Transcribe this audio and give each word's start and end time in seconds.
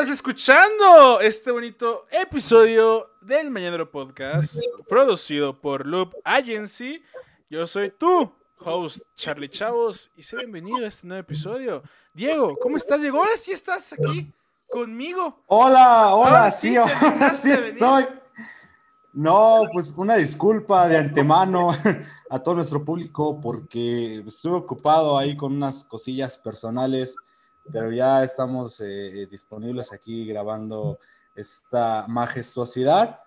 estás 0.00 0.14
escuchando 0.14 1.20
este 1.20 1.50
bonito 1.50 2.06
episodio 2.10 3.06
del 3.20 3.50
Mañanero 3.50 3.90
Podcast, 3.90 4.56
producido 4.88 5.60
por 5.60 5.84
Loop 5.84 6.14
Agency. 6.24 7.02
Yo 7.50 7.66
soy 7.66 7.90
tu 7.90 8.32
host, 8.60 9.00
Charlie 9.14 9.50
Chavos, 9.50 10.10
y 10.16 10.22
sé 10.22 10.38
bienvenido 10.38 10.86
a 10.86 10.88
este 10.88 11.06
nuevo 11.06 11.20
episodio. 11.20 11.82
Diego, 12.14 12.56
¿cómo 12.62 12.78
estás, 12.78 13.02
Diego? 13.02 13.18
Ahora 13.18 13.36
sí 13.36 13.52
estás 13.52 13.92
aquí 13.92 14.32
conmigo. 14.70 15.42
Hola, 15.48 16.14
hola, 16.14 16.50
sí, 16.50 16.76
sí 17.38 17.50
estoy. 17.52 18.06
No, 19.12 19.64
pues 19.70 19.92
una 19.98 20.16
disculpa 20.16 20.88
de 20.88 20.96
antemano 20.96 21.76
a 22.30 22.38
todo 22.38 22.54
nuestro 22.54 22.82
público 22.82 23.38
porque 23.42 24.24
estuve 24.26 24.56
ocupado 24.56 25.18
ahí 25.18 25.36
con 25.36 25.52
unas 25.52 25.84
cosillas 25.84 26.38
personales 26.38 27.16
pero 27.72 27.92
ya 27.92 28.24
estamos 28.24 28.80
eh, 28.80 29.26
disponibles 29.30 29.92
aquí 29.92 30.26
grabando 30.26 30.98
esta 31.34 32.06
majestuosidad. 32.08 33.20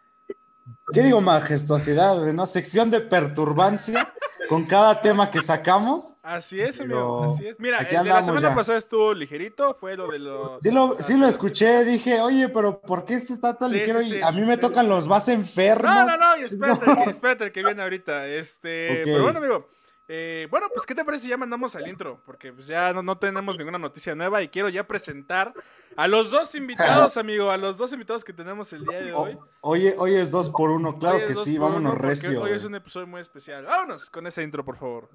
¿Qué 0.93 1.01
digo 1.03 1.21
majestuosidad? 1.21 2.15
¿No? 2.31 2.45
Sección 2.45 2.89
de 2.89 3.01
perturbancia 3.01 4.13
con 4.47 4.65
cada 4.65 5.01
tema 5.01 5.29
que 5.29 5.41
sacamos. 5.41 6.13
Así 6.21 6.61
es, 6.61 6.79
amigo, 6.79 7.33
así 7.33 7.47
es. 7.47 7.59
Mira, 7.59 7.81
aquí 7.81 7.95
la 7.95 8.23
semana 8.23 8.55
pasada 8.55 8.77
estuvo 8.77 9.13
ligerito, 9.13 9.73
fue 9.73 9.95
lo 9.95 10.07
de 10.09 10.19
los... 10.19 10.61
Sí 10.61 10.71
lo, 10.71 10.95
sí 10.97 11.17
lo 11.17 11.27
escuché, 11.27 11.83
dije, 11.83 12.21
oye, 12.21 12.49
pero 12.49 12.79
¿por 12.79 13.05
qué 13.05 13.15
este 13.15 13.33
está 13.33 13.57
tan 13.57 13.71
ligero? 13.71 14.01
y 14.01 14.21
a 14.21 14.31
mí 14.31 14.41
me 14.41 14.57
tocan 14.57 14.87
los 14.87 15.07
más 15.07 15.27
enfermos. 15.27 15.93
No, 15.93 16.05
no, 16.05 16.17
no, 16.17 16.45
espérate, 16.45 16.85
Que, 17.03 17.09
espérate 17.09 17.51
que 17.51 17.63
viene 17.63 17.83
ahorita. 17.83 18.27
Este, 18.27 19.01
pero 19.05 19.23
bueno, 19.23 19.39
amigo, 19.39 19.65
eh, 20.07 20.47
bueno, 20.51 20.67
pues, 20.73 20.85
¿qué 20.85 20.93
te 20.93 21.05
parece 21.05 21.23
si 21.23 21.29
ya 21.29 21.37
mandamos 21.37 21.75
al 21.75 21.87
intro? 21.87 22.19
Porque 22.25 22.51
pues, 22.51 22.67
ya 22.67 22.91
no, 22.93 23.17
tenemos 23.17 23.57
ninguna 23.57 23.77
noticia 23.77 24.13
nueva 24.15 24.41
y 24.41 24.49
quiero 24.49 24.69
ya 24.69 24.83
presentar 24.85 25.53
a 25.95 26.07
los 26.07 26.29
dos 26.29 26.53
invitados, 26.55 27.17
amigo, 27.17 27.51
a 27.51 27.57
los 27.57 27.77
dos 27.77 27.93
invitados 27.93 28.23
que 28.23 28.33
tenemos 28.33 28.71
el 28.73 28.85
día 28.85 29.01
de 29.01 29.13
hoy. 29.13 29.37
Oye, 29.61 29.95
hoy 29.97 30.15
es 30.15 30.29
dos 30.29 30.49
por 30.49 30.71
uno, 30.71 30.97
claro 30.97 31.25
que 31.25 31.35
sí, 31.35 31.57
vámonos 31.57 31.97
recio. 31.97 32.41
Hoy 32.41 32.51
es 32.51 32.63
un 32.63 32.75
episodio 32.75 33.07
muy 33.07 33.21
especial. 33.21 33.65
Vámonos 33.65 34.09
con 34.09 34.27
ese 34.27 34.43
intro, 34.43 34.63
por 34.65 34.77
favor. 34.77 35.09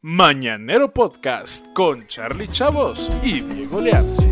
Mañanero 0.00 0.92
Podcast 0.92 1.64
con 1.74 2.06
Charlie 2.06 2.48
Chavos 2.48 3.08
y 3.22 3.40
Diego 3.40 3.80
Leanzi. 3.80 4.27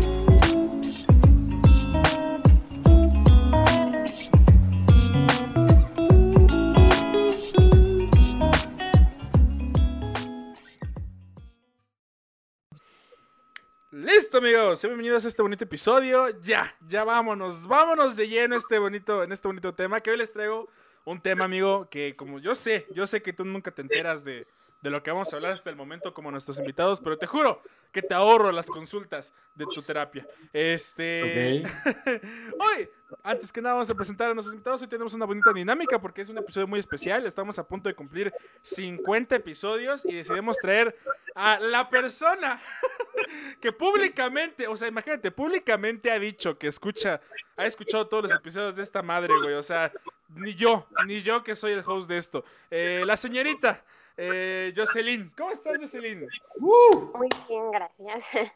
Listo, 14.37 14.45
amigos. 14.45 14.83
Bienvenidos 14.83 15.25
a 15.25 15.29
este 15.29 15.41
bonito 15.41 15.63
episodio. 15.63 16.29
Ya, 16.41 16.71
ya 16.87 17.03
vámonos. 17.03 17.67
Vámonos 17.67 18.15
de 18.15 18.27
lleno 18.27 18.55
este 18.55 18.77
bonito, 18.77 19.23
en 19.23 19.31
este 19.31 19.47
bonito 19.47 19.73
tema. 19.73 19.99
Que 19.99 20.11
hoy 20.11 20.17
les 20.17 20.31
traigo 20.31 20.69
un 21.05 21.19
tema, 21.19 21.45
amigo, 21.45 21.87
que 21.89 22.15
como 22.15 22.37
yo 22.37 22.53
sé, 22.53 22.85
yo 22.93 23.07
sé 23.07 23.23
que 23.23 23.33
tú 23.33 23.43
nunca 23.45 23.71
te 23.71 23.81
enteras 23.81 24.23
de, 24.23 24.45
de 24.81 24.89
lo 24.89 25.01
que 25.01 25.11
vamos 25.11 25.33
a 25.33 25.37
hablar 25.37 25.53
hasta 25.53 25.69
el 25.69 25.75
momento 25.75 26.13
como 26.13 26.31
nuestros 26.31 26.59
invitados, 26.59 26.99
pero 26.99 27.17
te 27.17 27.25
juro 27.25 27.61
que 27.91 28.01
te 28.01 28.13
ahorro 28.13 28.51
las 28.51 28.67
consultas 28.67 29.33
de 29.55 29.65
tu 29.65 29.81
terapia. 29.81 30.25
Este. 30.53 31.63
Hoy, 32.59 32.87
antes 33.23 33.51
que 33.51 33.61
nada, 33.61 33.75
vamos 33.75 33.89
a 33.89 33.95
presentar 33.95 34.29
a 34.29 34.33
nuestros 34.33 34.53
invitados. 34.53 34.81
Hoy 34.81 34.87
tenemos 34.87 35.13
una 35.13 35.25
bonita 35.25 35.51
dinámica 35.51 35.99
porque 35.99 36.21
es 36.21 36.29
un 36.29 36.37
episodio 36.37 36.67
muy 36.67 36.79
especial. 36.79 37.25
Estamos 37.25 37.57
a 37.57 37.63
punto 37.63 37.89
de 37.89 37.95
cumplir 37.95 38.31
50 38.63 39.35
episodios 39.35 40.05
y 40.05 40.13
decidimos 40.13 40.57
traer 40.57 40.95
a 41.33 41.59
la 41.59 41.89
persona 41.89 42.61
que 43.61 43.71
públicamente, 43.71 44.67
o 44.67 44.75
sea, 44.75 44.87
imagínate, 44.87 45.31
públicamente 45.31 46.11
ha 46.11 46.19
dicho 46.19 46.57
que 46.57 46.67
escucha, 46.67 47.19
ha 47.55 47.65
escuchado 47.65 48.07
todos 48.07 48.23
los 48.23 48.33
episodios 48.33 48.75
de 48.75 48.83
esta 48.83 49.01
madre, 49.01 49.33
güey. 49.41 49.55
O 49.55 49.63
sea, 49.63 49.91
ni 50.29 50.53
yo, 50.55 50.87
ni 51.05 51.21
yo 51.21 51.43
que 51.43 51.55
soy 51.55 51.73
el 51.73 51.83
host 51.85 52.09
de 52.09 52.17
esto. 52.17 52.43
Eh, 52.69 53.03
la 53.05 53.17
señorita. 53.17 53.83
Eh, 54.15 54.73
Jocelyn, 54.75 55.31
¿cómo 55.37 55.51
estás, 55.51 55.77
Jocelyn? 55.79 56.27
Uh. 56.55 57.17
Muy 57.17 57.29
bien, 57.47 57.71
gracias. 57.71 58.51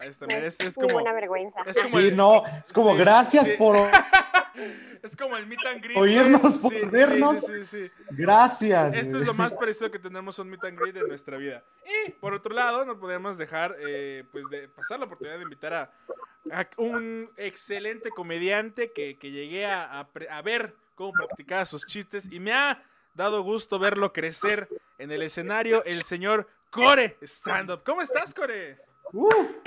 Es, 0.00 0.58
es, 0.60 0.74
como, 0.74 0.96
una 0.96 1.12
vergüenza. 1.12 1.60
Es 1.66 1.76
como 1.76 1.88
sí, 1.88 2.10
no, 2.12 2.42
es 2.46 2.72
como 2.72 2.94
gracias 2.94 3.48
por. 3.50 3.76
es 5.02 5.16
como 5.16 5.36
el 5.36 5.46
meet 5.46 5.64
and 5.66 5.82
greet. 5.82 5.96
Oírnos, 5.96 6.56
por 6.58 6.90
vernos. 6.90 7.46
Gracias. 8.10 8.94
Esto 8.94 9.20
es 9.20 9.26
lo 9.26 9.34
más 9.34 9.54
parecido 9.54 9.90
que 9.90 9.98
tenemos 9.98 10.38
un 10.38 10.50
meet 10.50 10.64
and 10.64 10.78
greet 10.78 10.96
en 10.96 11.08
nuestra 11.08 11.36
vida. 11.36 11.62
Y 12.06 12.10
por 12.12 12.34
otro 12.34 12.54
lado, 12.54 12.84
no 12.84 12.98
podemos 12.98 13.38
dejar 13.38 13.76
eh, 13.80 14.24
pues 14.32 14.44
de 14.50 14.68
pasar 14.68 14.98
la 14.98 15.06
oportunidad 15.06 15.36
de 15.36 15.42
invitar 15.42 15.74
a, 15.74 15.90
un 16.76 17.30
excelente 17.36 18.10
comediante 18.10 18.90
que, 18.92 19.16
que 19.16 19.30
llegué 19.30 19.66
a, 19.66 20.00
a 20.00 20.42
ver 20.42 20.74
cómo 20.94 21.12
practicaba 21.12 21.64
sus 21.64 21.86
chistes 21.86 22.30
y 22.30 22.40
me 22.40 22.52
ha 22.52 22.82
dado 23.14 23.42
gusto 23.42 23.78
verlo 23.78 24.12
crecer 24.12 24.68
en 24.98 25.10
el 25.10 25.22
escenario, 25.22 25.84
el 25.84 26.02
señor 26.02 26.48
Core 26.70 27.16
Stand 27.22 27.70
Up. 27.70 27.82
¿Cómo 27.84 28.02
estás, 28.02 28.34
Core? 28.34 28.78
Uh. 29.12 29.61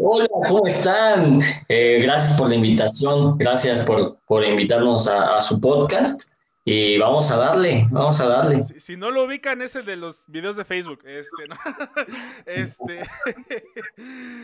Hola, 0.00 0.28
¿cómo 0.28 0.66
están? 0.66 1.40
Eh, 1.68 2.00
gracias 2.02 2.38
por 2.38 2.48
la 2.48 2.56
invitación, 2.56 3.38
gracias 3.38 3.82
por, 3.82 4.18
por 4.26 4.44
invitarnos 4.44 5.08
a, 5.08 5.36
a, 5.36 5.40
su 5.40 5.60
podcast. 5.60 6.33
Y 6.66 6.96
vamos 6.96 7.30
a 7.30 7.36
darle, 7.36 7.86
vamos 7.90 8.18
a 8.20 8.26
darle. 8.26 8.62
Si, 8.62 8.96
no 8.96 9.10
lo 9.10 9.24
ubican, 9.24 9.60
es 9.60 9.76
el 9.76 9.84
de 9.84 9.96
los 9.96 10.22
videos 10.26 10.56
de 10.56 10.64
Facebook. 10.64 11.00
Este, 11.04 11.46
¿no? 11.46 11.56
Este. 12.46 13.02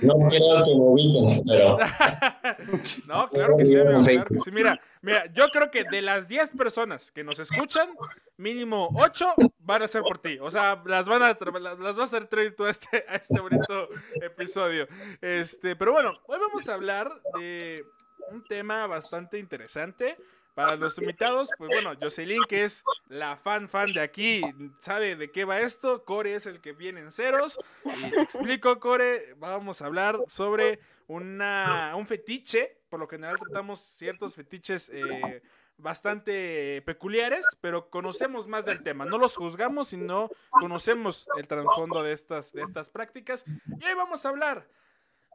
No 0.03 0.15
creo 0.29 0.65
que 0.65 0.71
lo 0.71 0.85
ubiquen, 0.93 1.43
pero. 1.47 1.79
no, 3.07 3.29
claro 3.29 3.57
que, 3.57 3.67
sí, 3.67 3.73
claro 3.73 4.25
que 4.25 4.41
sí. 4.41 4.51
Mira, 4.51 4.81
mira, 5.01 5.33
yo 5.33 5.49
creo 5.49 5.71
que 5.71 5.85
de 5.85 6.03
las 6.03 6.29
10 6.29 6.51
personas 6.51 7.11
que 7.11 7.25
nos 7.25 7.39
escuchan, 7.39 7.89
mínimo 8.37 8.91
8 8.95 9.35
van 9.61 9.83
a 9.83 9.89
ser 9.89 10.03
por 10.03 10.19
ti. 10.19 10.39
O 10.41 10.51
sea, 10.51 10.83
las 10.85 11.07
van 11.07 11.23
a 11.23 11.39
las 11.79 11.97
vas 11.97 12.15
a 12.15 12.27
traer 12.27 12.55
tú 12.55 12.65
a 12.65 12.71
este, 12.71 13.05
a 13.09 13.17
este 13.17 13.41
bonito 13.41 13.89
episodio. 14.23 14.87
Este, 15.21 15.75
pero 15.77 15.93
bueno, 15.93 16.13
hoy 16.27 16.39
vamos 16.39 16.69
a 16.69 16.75
hablar 16.75 17.11
de 17.39 17.83
un 18.31 18.45
tema 18.45 18.87
bastante 18.87 19.39
interesante. 19.39 20.17
Para 20.61 20.77
los 20.77 20.99
invitados, 20.99 21.49
pues 21.57 21.69
bueno, 21.69 21.95
Jocelyn, 21.99 22.43
que 22.47 22.65
es 22.65 22.85
la 23.09 23.37
fan 23.37 23.67
fan 23.69 23.95
de 23.95 24.03
aquí, 24.03 24.43
sabe 24.81 25.17
de 25.17 25.31
qué 25.31 25.47
va 25.47 25.61
esto. 25.61 26.05
Core 26.05 26.35
es 26.35 26.45
el 26.45 26.61
que 26.61 26.73
viene 26.73 27.01
en 27.01 27.13
ceros. 27.13 27.59
Y 27.85 28.11
te 28.11 28.21
explico, 28.21 28.79
Core, 28.79 29.35
vamos 29.39 29.81
a 29.81 29.87
hablar 29.87 30.19
sobre 30.29 30.81
una, 31.07 31.95
un 31.97 32.07
fetiche. 32.07 32.77
Por 32.91 33.01
lo 33.01 33.09
general 33.09 33.39
tratamos 33.39 33.81
ciertos 33.81 34.35
fetiches 34.35 34.91
eh, 34.93 35.43
bastante 35.79 36.83
peculiares, 36.83 37.47
pero 37.63 37.89
conocemos 37.89 38.47
más 38.47 38.67
del 38.67 38.81
tema. 38.81 39.07
No 39.07 39.17
los 39.17 39.37
juzgamos, 39.37 39.89
sino 39.89 40.29
conocemos 40.51 41.27
el 41.39 41.47
trasfondo 41.47 42.03
de 42.03 42.13
estas, 42.13 42.53
de 42.53 42.61
estas 42.63 42.91
prácticas. 42.91 43.45
Y 43.81 43.85
hoy 43.87 43.95
vamos 43.95 44.27
a 44.27 44.29
hablar 44.29 44.69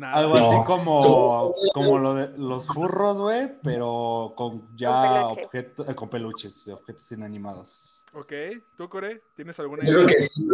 Algo 0.02 0.36
así 0.36 0.56
como, 0.66 1.54
como 1.72 1.98
lo 1.98 2.14
de 2.14 2.38
los 2.38 2.66
furros, 2.66 3.18
güey, 3.18 3.50
pero 3.62 4.34
con 4.36 4.62
ya 4.76 5.26
objetos, 5.26 5.86
con 5.94 6.08
peluches, 6.10 6.68
objetos 6.68 7.10
inanimados. 7.12 7.97
Ok, 8.12 8.32
¿tú, 8.76 8.88
Core? 8.88 9.22
¿Tienes 9.36 9.58
alguna 9.60 9.82
idea? 9.82 9.92
Yo 9.92 10.04
creo 10.04 10.16
que 10.16 10.22
sí. 10.22 10.48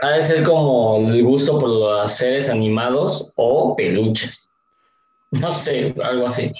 Ha 0.00 0.10
de 0.10 0.22
ser 0.22 0.44
como 0.44 1.10
el 1.10 1.22
gusto 1.22 1.58
por 1.58 1.68
los 1.68 2.12
seres 2.12 2.48
animados 2.48 3.30
o 3.36 3.76
peluches. 3.76 4.48
No 5.30 5.52
sé, 5.52 5.94
algo 6.02 6.26
así. 6.26 6.50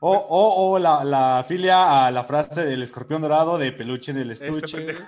O, 0.00 0.12
o, 0.12 0.70
o 0.70 0.78
la, 0.78 1.04
la, 1.04 1.44
filia 1.46 2.06
a 2.06 2.10
la 2.10 2.24
frase 2.24 2.64
del 2.64 2.82
escorpión 2.82 3.20
dorado 3.20 3.58
de 3.58 3.70
peluche 3.72 4.12
en 4.12 4.18
el 4.18 4.30
este 4.30 4.48
estuche. 4.48 4.90
Este, 4.90 5.04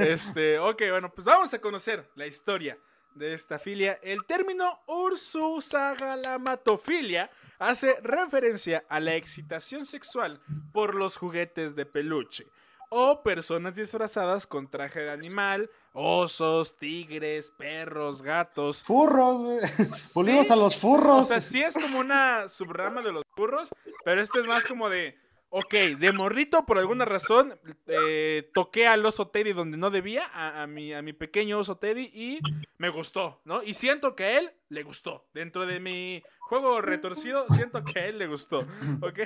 este, 0.12 0.58
ok, 0.58 0.82
bueno, 0.90 1.10
pues 1.14 1.24
vamos 1.24 1.54
a 1.54 1.60
conocer 1.60 2.10
la 2.14 2.26
historia 2.26 2.76
de 3.14 3.32
esta 3.32 3.58
filia. 3.58 3.98
El 4.02 4.26
término 4.26 4.80
ursusagalamatofilia 4.86 7.30
hace 7.58 7.96
referencia 8.02 8.84
a 8.88 9.00
la 9.00 9.14
excitación 9.14 9.86
sexual 9.86 10.40
por 10.72 10.94
los 10.94 11.16
juguetes 11.16 11.74
de 11.74 11.86
peluche 11.86 12.46
o 12.90 13.22
personas 13.22 13.74
disfrazadas 13.74 14.46
con 14.46 14.68
traje 14.68 15.00
de 15.00 15.10
animal, 15.10 15.70
osos, 15.92 16.76
tigres, 16.76 17.52
perros, 17.56 18.22
gatos. 18.22 18.82
Furros, 18.84 19.42
güey. 19.42 19.58
Volvimos 20.14 20.50
a 20.50 20.56
los 20.56 20.76
furros. 20.76 21.22
O 21.22 21.24
sea, 21.24 21.40
sí 21.40 21.62
es 21.62 21.74
como 21.74 21.98
una 21.98 22.48
subrama 22.48 23.02
de 23.02 23.12
los 23.12 23.24
furros, 23.34 23.68
pero 24.04 24.20
esto 24.20 24.40
es 24.40 24.46
más 24.46 24.64
como 24.64 24.88
de 24.88 25.16
Ok, 25.48 25.72
de 25.98 26.12
morrito, 26.12 26.66
por 26.66 26.76
alguna 26.76 27.04
razón, 27.04 27.58
eh, 27.86 28.50
toqué 28.52 28.86
al 28.86 29.06
oso 29.06 29.28
Teddy 29.28 29.52
donde 29.52 29.76
no 29.76 29.90
debía, 29.90 30.28
a, 30.34 30.66
mi, 30.66 30.92
a 30.92 31.02
mi 31.02 31.12
pequeño 31.12 31.58
oso 31.58 31.78
Teddy, 31.78 32.10
y 32.12 32.40
me 32.78 32.88
gustó, 32.88 33.40
¿no? 33.44 33.62
Y 33.62 33.74
siento 33.74 34.16
que 34.16 34.24
a 34.24 34.38
él 34.38 34.52
le 34.68 34.82
gustó. 34.82 35.24
Dentro 35.32 35.64
de 35.64 35.78
mi 35.78 36.22
juego 36.46 36.80
retorcido, 36.80 37.44
siento 37.50 37.84
que 37.84 37.98
a 37.98 38.06
él 38.06 38.18
le 38.18 38.28
gustó, 38.28 38.60
¿ok? 39.00 39.18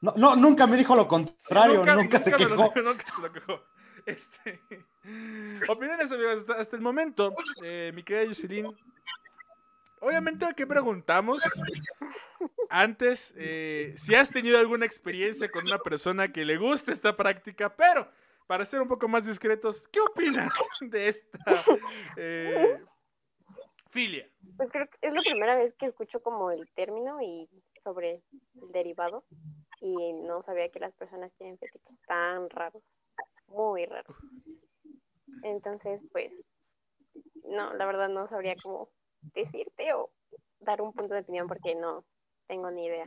No, 0.00 0.14
no 0.16 0.36
nunca 0.36 0.66
me 0.66 0.76
dijo 0.76 0.94
lo 0.94 1.08
contrario, 1.08 1.84
nunca, 1.84 2.20
se 2.20 2.32
quejó. 2.32 2.72
nunca 2.74 3.10
se 3.10 3.20
lo 3.20 3.32
quejó. 3.32 3.60
Este... 4.06 4.60
Opiniones, 5.68 6.10
amigos, 6.10 6.46
hasta, 6.56 6.76
el 6.76 6.82
momento, 6.82 7.34
eh, 7.62 7.92
mi 7.94 8.02
querida 8.02 8.28
Jocelyn, 8.28 8.72
obviamente 10.00 10.46
aquí 10.46 10.64
preguntamos 10.64 11.42
antes 12.70 13.34
eh, 13.36 13.94
si 13.98 14.14
has 14.14 14.30
tenido 14.30 14.58
alguna 14.58 14.86
experiencia 14.86 15.50
con 15.50 15.66
una 15.66 15.78
persona 15.78 16.32
que 16.32 16.44
le 16.44 16.56
gusta 16.56 16.92
esta 16.92 17.16
práctica, 17.16 17.74
pero 17.74 18.08
para 18.46 18.64
ser 18.64 18.80
un 18.80 18.88
poco 18.88 19.06
más 19.06 19.26
discretos, 19.26 19.86
¿qué 19.92 20.00
opinas 20.00 20.54
de 20.80 21.08
esta 21.08 21.38
eh, 22.16 22.80
filia? 23.90 24.28
Pues 24.56 24.70
creo 24.70 24.88
que 24.88 25.06
es 25.06 25.12
la 25.12 25.20
primera 25.20 25.56
vez 25.56 25.74
que 25.74 25.86
escucho 25.86 26.20
como 26.20 26.50
el 26.50 26.68
término 26.74 27.20
y 27.20 27.48
sobre 27.82 28.14
el 28.14 28.22
derivado 28.72 29.24
y 29.80 30.12
no 30.12 30.42
sabía 30.42 30.68
que 30.70 30.80
las 30.80 30.94
personas 30.94 31.32
tienen 31.38 31.58
fetiches 31.58 31.98
tan 32.06 32.48
raros, 32.50 32.82
muy 33.48 33.86
raros. 33.86 34.16
Entonces, 35.42 36.00
pues, 36.12 36.32
no, 37.44 37.74
la 37.74 37.86
verdad 37.86 38.08
no 38.08 38.28
sabría 38.28 38.54
cómo 38.62 38.90
decirte 39.34 39.92
o 39.94 40.10
dar 40.60 40.82
un 40.82 40.92
punto 40.92 41.14
de 41.14 41.20
opinión 41.20 41.46
porque 41.48 41.74
no 41.74 42.04
tengo 42.46 42.70
ni 42.70 42.86
idea 42.86 43.06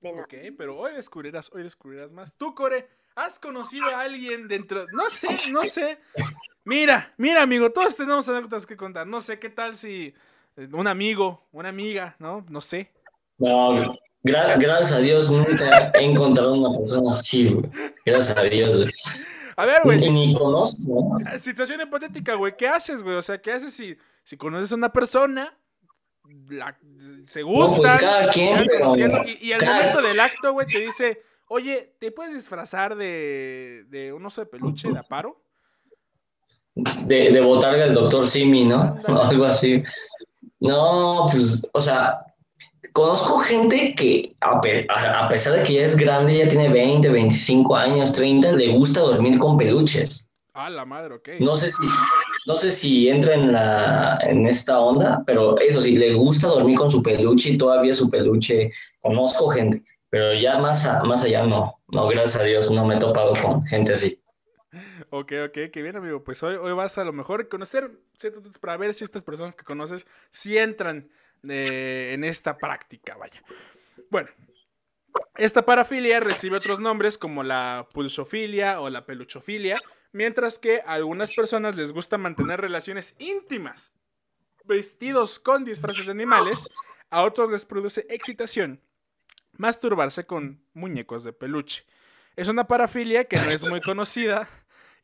de 0.00 0.12
nada. 0.12 0.24
Ok, 0.24 0.34
pero 0.56 0.78
hoy 0.78 0.94
descubrirás, 0.94 1.50
hoy 1.52 1.64
descubrirás 1.64 2.10
más. 2.12 2.34
Tú, 2.36 2.54
Core, 2.54 2.88
¿has 3.14 3.38
conocido 3.38 3.86
a 3.86 4.02
alguien 4.02 4.46
dentro? 4.46 4.86
No 4.92 5.10
sé, 5.10 5.28
no 5.50 5.64
sé. 5.64 5.98
Mira, 6.68 7.14
mira, 7.16 7.40
amigo, 7.40 7.70
todos 7.70 7.96
tenemos 7.96 8.28
anécdotas 8.28 8.66
que 8.66 8.76
contar. 8.76 9.06
No 9.06 9.22
sé 9.22 9.38
qué 9.38 9.48
tal 9.48 9.74
si 9.74 10.12
eh, 10.54 10.68
un 10.70 10.86
amigo, 10.86 11.48
una 11.50 11.70
amiga, 11.70 12.14
¿no? 12.18 12.44
No 12.50 12.60
sé. 12.60 12.92
No, 13.38 13.96
gracias 14.22 14.92
a 14.92 14.98
Dios 14.98 15.30
nunca 15.30 15.90
he 15.94 16.04
encontrado 16.04 16.52
una 16.52 16.78
persona 16.78 17.12
así, 17.12 17.48
güey. 17.54 17.70
Gracias 18.04 18.36
a 18.36 18.42
Dios, 18.42 18.86
A 19.56 19.64
ver, 19.64 19.80
güey. 19.82 19.98
Ni, 20.10 20.34
conozco. 20.34 21.16
Situación 21.38 21.80
hipotética, 21.80 22.34
güey. 22.34 22.52
¿Qué 22.54 22.68
haces, 22.68 23.02
güey? 23.02 23.16
O 23.16 23.22
sea, 23.22 23.40
¿qué 23.40 23.52
haces 23.52 23.72
si 23.72 23.96
si 24.24 24.36
conoces 24.36 24.70
a 24.70 24.74
una 24.74 24.92
persona, 24.92 25.56
se 27.28 27.42
gusta, 27.42 28.28
y, 29.40 29.52
al 29.52 29.64
momento 29.64 30.02
del 30.02 30.20
acto, 30.20 30.52
güey, 30.52 30.66
te 30.66 30.80
dice, 30.80 31.22
oye, 31.46 31.94
¿te 31.98 32.10
puedes 32.10 32.34
disfrazar 32.34 32.94
de, 32.94 33.86
de 33.88 34.12
un 34.12 34.26
oso 34.26 34.42
de 34.42 34.48
peluche 34.48 34.92
de 34.92 34.98
aparo? 34.98 35.47
De, 37.06 37.32
de 37.32 37.40
botarga 37.40 37.84
del 37.84 37.94
doctor 37.94 38.28
Simi, 38.28 38.64
¿no? 38.64 38.98
Algo 39.06 39.44
así. 39.44 39.82
No, 40.60 41.26
pues, 41.30 41.66
o 41.72 41.80
sea, 41.80 42.20
conozco 42.92 43.38
gente 43.38 43.94
que, 43.94 44.34
a, 44.40 44.60
a, 45.24 45.28
pesar 45.28 45.54
de 45.54 45.62
que 45.62 45.74
ya 45.74 45.82
es 45.82 45.96
grande, 45.96 46.38
ya 46.38 46.48
tiene 46.48 46.68
20, 46.68 47.08
25 47.08 47.76
años, 47.76 48.12
30, 48.12 48.52
le 48.52 48.68
gusta 48.68 49.00
dormir 49.00 49.38
con 49.38 49.56
peluches. 49.56 50.28
Ah, 50.54 50.70
la 50.70 50.84
madre, 50.84 51.14
ok. 51.14 51.28
No 51.38 51.56
sé 51.56 51.70
si, 51.70 51.86
no 52.46 52.56
sé 52.56 52.72
si 52.72 53.08
entra 53.08 53.34
en, 53.34 53.52
la, 53.52 54.18
en 54.22 54.46
esta 54.46 54.80
onda, 54.80 55.22
pero 55.24 55.56
eso 55.60 55.80
sí, 55.80 55.96
le 55.96 56.14
gusta 56.14 56.48
dormir 56.48 56.76
con 56.76 56.90
su 56.90 57.00
peluche 57.00 57.50
y 57.50 57.58
todavía 57.58 57.94
su 57.94 58.10
peluche. 58.10 58.72
Conozco 59.00 59.50
gente, 59.50 59.84
pero 60.10 60.34
ya 60.34 60.58
más, 60.58 60.84
más 61.04 61.22
allá 61.22 61.44
no. 61.44 61.78
No, 61.92 62.08
gracias 62.08 62.42
a 62.42 62.44
Dios, 62.44 62.70
no 62.72 62.84
me 62.84 62.96
he 62.96 62.98
topado 62.98 63.34
con 63.40 63.62
gente 63.66 63.92
así. 63.92 64.17
Ok, 65.10 65.32
ok, 65.46 65.58
qué 65.72 65.82
bien, 65.82 65.96
amigo. 65.96 66.22
Pues 66.22 66.42
hoy, 66.42 66.56
hoy 66.56 66.72
vas 66.72 66.98
a 66.98 67.04
lo 67.04 67.12
mejor 67.12 67.48
conocer 67.48 67.90
para 68.60 68.76
ver 68.76 68.92
si 68.94 69.04
estas 69.04 69.24
personas 69.24 69.56
que 69.56 69.64
conoces 69.64 70.06
si 70.30 70.58
entran 70.58 71.08
eh, 71.48 72.10
en 72.14 72.24
esta 72.24 72.56
práctica, 72.56 73.16
vaya. 73.16 73.42
Bueno, 74.10 74.28
esta 75.36 75.64
parafilia 75.64 76.20
recibe 76.20 76.58
otros 76.58 76.80
nombres 76.80 77.16
como 77.16 77.42
la 77.42 77.88
pulsofilia 77.92 78.80
o 78.80 78.90
la 78.90 79.06
peluchofilia, 79.06 79.80
mientras 80.12 80.58
que 80.58 80.80
a 80.80 80.94
algunas 80.94 81.32
personas 81.34 81.76
les 81.76 81.92
gusta 81.92 82.18
mantener 82.18 82.60
relaciones 82.60 83.14
íntimas 83.18 83.92
vestidos 84.64 85.38
con 85.38 85.64
disfraces 85.64 86.06
de 86.06 86.12
animales, 86.12 86.68
a 87.08 87.22
otros 87.22 87.50
les 87.50 87.64
produce 87.64 88.06
excitación 88.10 88.82
masturbarse 89.52 90.24
con 90.26 90.62
muñecos 90.74 91.24
de 91.24 91.32
peluche. 91.32 91.84
Es 92.36 92.48
una 92.48 92.68
parafilia 92.68 93.24
que 93.24 93.36
no 93.36 93.50
es 93.50 93.62
muy 93.62 93.80
conocida 93.80 94.48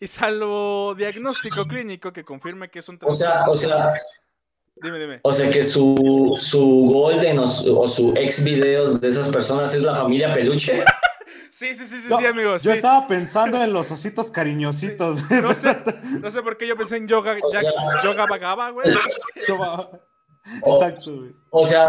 y 0.05 0.07
salvo 0.07 0.95
diagnóstico 0.95 1.65
clínico 1.65 2.13
que 2.13 2.25
confirme 2.25 2.69
que 2.69 2.81
es 2.81 2.89
un 2.91 2.99
O 3.03 3.15
sea, 3.15 3.49
o 3.49 3.57
sea, 3.57 3.95
Dime, 4.77 4.99
dime. 4.99 5.21
O 5.23 5.33
sea 5.33 5.49
que 5.51 5.63
su, 5.63 6.37
su 6.41 6.61
golden 6.93 7.39
o 7.39 7.49
su, 7.49 7.81
o 7.81 7.89
su 7.89 8.13
ex 8.17 8.43
videos 8.43 9.01
de 9.01 9.09
esas 9.09 9.29
personas 9.29 9.73
es 9.73 9.83
la 9.83 9.95
familia 9.95 10.33
peluche. 10.33 10.85
Sí, 11.51 11.73
sí, 11.73 11.87
sí, 11.87 12.01
sí, 12.01 12.09
sí, 12.09 12.27
amigo. 12.27 12.57
Yo 12.57 12.73
estaba 12.73 13.07
pensando 13.07 13.63
en 13.63 13.73
los 13.73 13.89
ositos 13.93 14.33
cariñositos. 14.33 15.31
No, 15.31 15.55
sé, 15.55 15.79
no 16.21 16.29
sé 16.33 16.43
por 16.43 16.57
qué 16.57 16.67
yo 16.67 16.77
pensé 16.77 16.97
en 16.97 17.07
yoga, 17.07 17.37
yoga 18.03 18.27
bagaba, 18.27 18.71
güey. 18.71 18.89
Exacto, 20.45 21.17
güey. 21.17 21.31
O 21.51 21.65
sea, 21.65 21.89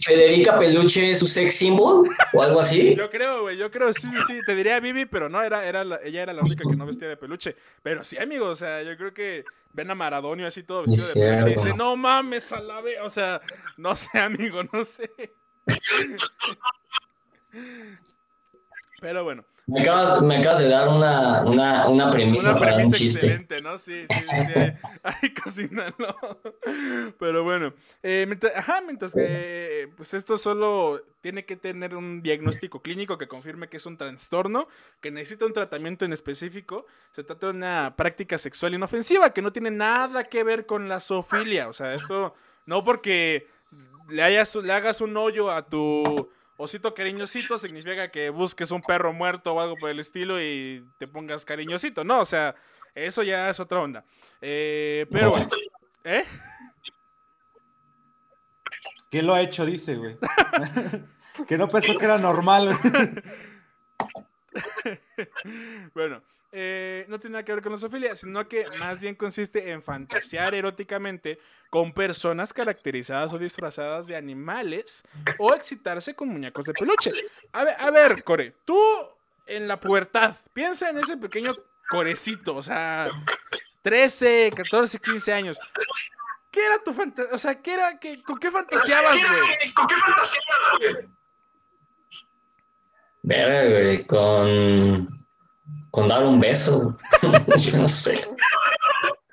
Federica, 0.00 0.58
Peluche 0.58 1.10
es 1.10 1.18
su 1.18 1.26
sex 1.26 1.56
symbol 1.56 2.08
o 2.32 2.42
algo 2.42 2.60
así. 2.60 2.94
Yo 2.96 3.10
creo, 3.10 3.42
güey, 3.42 3.56
yo 3.56 3.70
creo, 3.70 3.92
sí, 3.92 4.08
sí, 4.08 4.16
sí. 4.26 4.40
Te 4.46 4.54
diría 4.54 4.80
Vivi, 4.80 5.06
pero 5.06 5.28
no, 5.28 5.42
era, 5.42 5.66
era 5.66 5.82
ella 6.02 6.22
era 6.22 6.32
la 6.32 6.42
única 6.42 6.64
que 6.68 6.76
no 6.76 6.86
vestía 6.86 7.08
de 7.08 7.16
peluche. 7.16 7.56
Pero 7.82 8.04
sí, 8.04 8.16
amigo, 8.16 8.48
o 8.48 8.56
sea, 8.56 8.82
yo 8.82 8.96
creo 8.96 9.12
que 9.12 9.44
ven 9.72 9.90
a 9.90 9.94
Maradonio 9.94 10.46
así 10.46 10.62
todo 10.62 10.82
vestido 10.82 11.08
de 11.08 11.14
peluche 11.14 11.50
y 11.50 11.54
dice, 11.54 11.74
no 11.74 11.96
mames, 11.96 12.52
a 12.52 12.60
la 12.60 12.80
vez. 12.80 12.98
O 13.02 13.10
sea, 13.10 13.40
no 13.76 13.96
sé, 13.96 14.18
amigo, 14.18 14.62
no 14.72 14.84
sé. 14.84 15.10
Pero 19.00 19.24
bueno. 19.24 19.44
Me 19.66 19.80
acabas, 19.80 20.20
me 20.20 20.36
acabas 20.38 20.58
de 20.58 20.68
dar 20.68 20.88
una, 20.88 21.42
una, 21.42 21.88
una 21.88 22.10
premisa 22.10 22.50
una 22.50 22.58
para 22.58 22.74
premisa 22.74 22.96
un 22.96 22.98
chiste. 23.00 23.18
excelente, 23.18 23.62
¿no? 23.62 23.78
Sí, 23.78 24.04
sí, 24.10 24.24
sí. 24.28 24.60
Ay, 25.02 25.34
cocínalo. 25.34 26.16
Pero 27.18 27.44
bueno. 27.44 27.72
Eh, 28.02 28.24
mientras, 28.26 28.54
ajá, 28.54 28.82
mientras 28.82 29.12
que 29.12 29.88
pues 29.96 30.12
esto 30.12 30.36
solo 30.36 31.00
tiene 31.22 31.46
que 31.46 31.56
tener 31.56 31.96
un 31.96 32.20
diagnóstico 32.20 32.80
clínico 32.80 33.16
que 33.16 33.26
confirme 33.26 33.68
que 33.68 33.78
es 33.78 33.86
un 33.86 33.96
trastorno, 33.96 34.68
que 35.00 35.10
necesita 35.10 35.46
un 35.46 35.54
tratamiento 35.54 36.04
en 36.04 36.12
específico. 36.12 36.84
Se 37.12 37.24
trata 37.24 37.46
de 37.46 37.52
una 37.52 37.94
práctica 37.96 38.36
sexual 38.36 38.74
inofensiva 38.74 39.30
que 39.30 39.40
no 39.40 39.50
tiene 39.50 39.70
nada 39.70 40.24
que 40.24 40.44
ver 40.44 40.66
con 40.66 40.90
la 40.90 41.00
zoofilia. 41.00 41.68
O 41.68 41.72
sea, 41.72 41.94
esto 41.94 42.34
no 42.66 42.84
porque 42.84 43.46
le, 44.10 44.22
hayas, 44.22 44.54
le 44.56 44.72
hagas 44.74 45.00
un 45.00 45.16
hoyo 45.16 45.50
a 45.50 45.62
tu 45.62 46.28
Osito 46.56 46.94
cariñosito 46.94 47.58
significa 47.58 48.10
que 48.10 48.30
busques 48.30 48.70
un 48.70 48.80
perro 48.80 49.12
muerto 49.12 49.54
o 49.54 49.60
algo 49.60 49.76
por 49.76 49.90
el 49.90 49.98
estilo 49.98 50.40
y 50.40 50.84
te 50.98 51.08
pongas 51.08 51.44
cariñosito. 51.44 52.04
No, 52.04 52.20
o 52.20 52.24
sea, 52.24 52.54
eso 52.94 53.22
ya 53.22 53.50
es 53.50 53.58
otra 53.58 53.80
onda. 53.80 54.04
Eh, 54.40 55.06
pero 55.10 55.30
bueno. 55.30 55.48
¿Eh? 56.04 56.24
¿Qué 59.10 59.22
lo 59.22 59.34
ha 59.34 59.42
hecho? 59.42 59.66
Dice, 59.66 59.96
güey. 59.96 60.16
que 61.48 61.58
no 61.58 61.66
pensó 61.66 61.98
que 61.98 62.04
era 62.04 62.18
normal. 62.18 62.78
bueno, 65.94 66.22
eh, 66.56 67.04
no 67.08 67.18
tiene 67.18 67.32
nada 67.32 67.44
que 67.44 67.52
ver 67.52 67.62
con 67.62 67.72
la 67.72 67.78
zoofilia, 67.78 68.14
sino 68.14 68.46
que 68.46 68.64
más 68.78 69.00
bien 69.00 69.16
consiste 69.16 69.72
en 69.72 69.82
fantasear 69.82 70.54
eróticamente 70.54 71.36
con 71.68 71.92
personas 71.92 72.52
caracterizadas 72.52 73.32
o 73.32 73.38
disfrazadas 73.38 74.06
de 74.06 74.14
animales 74.14 75.02
o 75.38 75.52
excitarse 75.52 76.14
con 76.14 76.28
muñecos 76.28 76.64
de 76.64 76.72
peluche. 76.74 77.10
A 77.52 77.64
ver, 77.64 77.74
a 77.76 77.90
ver, 77.90 78.22
Core, 78.22 78.54
tú 78.64 78.78
en 79.46 79.66
la 79.66 79.80
pubertad, 79.80 80.36
piensa 80.52 80.90
en 80.90 80.98
ese 80.98 81.16
pequeño 81.16 81.50
corecito, 81.90 82.54
o 82.54 82.62
sea, 82.62 83.10
13, 83.82 84.52
14, 84.54 85.00
15 85.00 85.32
años. 85.32 85.58
¿Qué 86.52 86.64
era 86.64 86.78
tu 86.78 86.94
fantasía? 86.94 87.34
O 87.34 87.38
sea, 87.38 87.60
¿qué 87.60 87.74
era, 87.74 87.98
qué, 87.98 88.22
¿con 88.22 88.38
qué 88.38 88.52
fantaseabas, 88.52 89.16
güey? 89.16 89.74
¿Con 89.74 89.88
qué 89.88 89.94
fantaseabas, 89.96 90.78
güey? 90.78 91.14
Ver, 93.22 94.06
con, 94.06 95.23
con 95.90 96.08
dar 96.08 96.24
un 96.24 96.40
beso. 96.40 96.96
Yo 97.58 97.76
no 97.76 97.88
sé. 97.88 98.20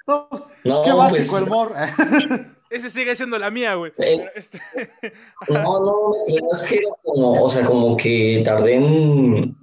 No, 0.08 0.28
pues, 0.30 0.54
qué 0.64 0.92
básico 0.94 1.32
pues, 1.32 1.44
el 1.44 1.50
mor. 1.50 1.74
Ese 2.72 2.90
sigue 2.90 3.16
siendo 3.18 3.38
la 3.38 3.52
mía, 3.52 3.76
güey. 3.76 3.92
Eh, 3.98 4.30
este, 4.34 4.62
no, 5.50 5.80
no, 5.80 6.14
es 6.54 6.62
que 6.62 6.82
como, 7.04 7.44
o 7.44 7.50
sea, 7.50 7.66
como 7.66 7.98
que 7.98 8.42
tardé 8.46 8.76
en, 8.76 9.56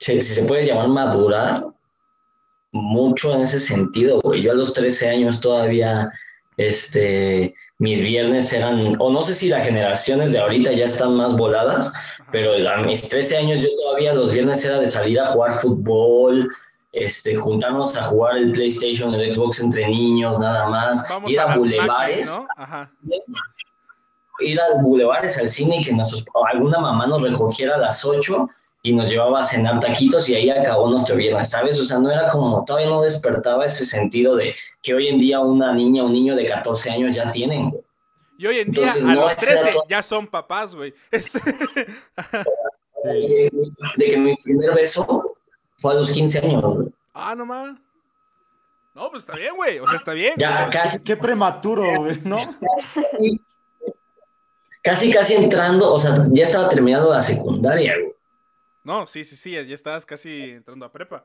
si, 0.00 0.20
se 0.20 0.42
puede 0.44 0.66
llamar 0.66 0.88
madurar, 0.88 1.66
mucho 2.72 3.32
en 3.32 3.42
ese 3.42 3.60
sentido, 3.60 4.20
güey. 4.22 4.42
Yo 4.42 4.50
a 4.50 4.56
los 4.56 4.72
13 4.72 5.08
años 5.08 5.40
todavía, 5.40 6.10
este, 6.56 7.54
mis 7.78 8.00
viernes 8.00 8.52
eran, 8.52 8.96
o 8.98 9.10
no 9.10 9.22
sé 9.22 9.34
si 9.34 9.48
las 9.48 9.64
generaciones 9.64 10.32
de 10.32 10.38
ahorita 10.38 10.72
ya 10.72 10.86
están 10.86 11.14
más 11.14 11.36
voladas, 11.36 11.92
pero 12.32 12.52
a 12.68 12.78
mis 12.78 13.08
13 13.08 13.36
años 13.36 13.60
yo 13.60 13.68
todavía 13.82 14.14
los 14.14 14.32
viernes 14.32 14.64
era 14.64 14.80
de 14.80 14.88
salir 14.88 15.20
a 15.20 15.26
jugar 15.26 15.52
fútbol, 15.52 16.48
este, 16.92 17.36
juntarnos 17.36 17.96
a 17.96 18.04
jugar 18.04 18.38
el 18.38 18.52
PlayStation, 18.52 19.12
el 19.12 19.32
Xbox 19.32 19.60
entre 19.60 19.86
niños, 19.86 20.38
nada 20.38 20.68
más, 20.68 21.06
ir 21.26 21.38
a, 21.38 21.54
bulevares, 21.54 22.40
ir 24.40 24.58
a 24.58 24.82
bulevares 24.82 25.36
al 25.36 25.48
cine 25.48 25.76
y 25.76 25.84
que 25.84 25.94
alguna 26.50 26.78
mamá 26.78 27.06
nos 27.06 27.20
recogiera 27.20 27.74
a 27.74 27.78
las 27.78 28.02
8 28.04 28.48
y 28.86 28.92
nos 28.92 29.10
llevaba 29.10 29.40
a 29.40 29.44
cenar 29.44 29.80
taquitos 29.80 30.28
y 30.28 30.36
ahí 30.36 30.48
acabó 30.48 30.88
nuestro 30.88 31.16
viernes, 31.16 31.50
¿sabes? 31.50 31.80
O 31.80 31.84
sea, 31.84 31.98
no 31.98 32.08
era 32.08 32.28
como, 32.28 32.64
todavía 32.64 32.88
no 32.88 33.02
despertaba 33.02 33.64
ese 33.64 33.84
sentido 33.84 34.36
de 34.36 34.54
que 34.80 34.94
hoy 34.94 35.08
en 35.08 35.18
día 35.18 35.40
una 35.40 35.74
niña 35.74 36.04
o 36.04 36.06
un 36.06 36.12
niño 36.12 36.36
de 36.36 36.46
14 36.46 36.90
años 36.90 37.12
ya 37.12 37.32
tienen, 37.32 37.74
Y 38.38 38.46
hoy 38.46 38.60
en 38.60 38.70
día 38.70 38.92
a 38.92 39.14
los 39.14 39.36
13 39.36 39.74
ya 39.88 40.04
son 40.04 40.28
papás, 40.28 40.72
güey. 40.76 40.94
Este 41.10 41.40
de, 43.96 44.06
que 44.06 44.16
mi 44.16 44.36
primer 44.36 44.72
beso 44.72 45.34
fue 45.78 45.92
a 45.92 45.96
los 45.96 46.08
15 46.08 46.38
años, 46.38 46.62
güey. 46.62 46.88
Ah, 47.12 47.34
no 47.34 47.44
más. 47.44 47.76
No, 48.94 49.10
pues 49.10 49.24
está 49.24 49.34
bien, 49.34 49.56
güey. 49.56 49.80
O 49.80 49.86
sea, 49.88 49.96
está 49.96 50.12
bien. 50.12 50.34
Ya, 50.36 50.70
casi. 50.70 51.00
Qué 51.00 51.16
prematuro, 51.16 51.82
güey, 51.96 52.20
¿no? 52.24 52.38
Casi, 54.82 55.12
casi 55.12 55.34
entrando, 55.34 55.92
o 55.92 55.98
sea, 55.98 56.28
ya 56.30 56.44
estaba 56.44 56.68
terminando 56.68 57.10
la 57.10 57.20
secundaria, 57.20 57.96
güey. 57.98 58.15
No, 58.86 59.04
sí, 59.08 59.24
sí, 59.24 59.34
sí, 59.34 59.50
ya 59.50 59.74
estabas 59.74 60.06
casi 60.06 60.42
entrando 60.42 60.86
a 60.86 60.92
prepa. 60.92 61.24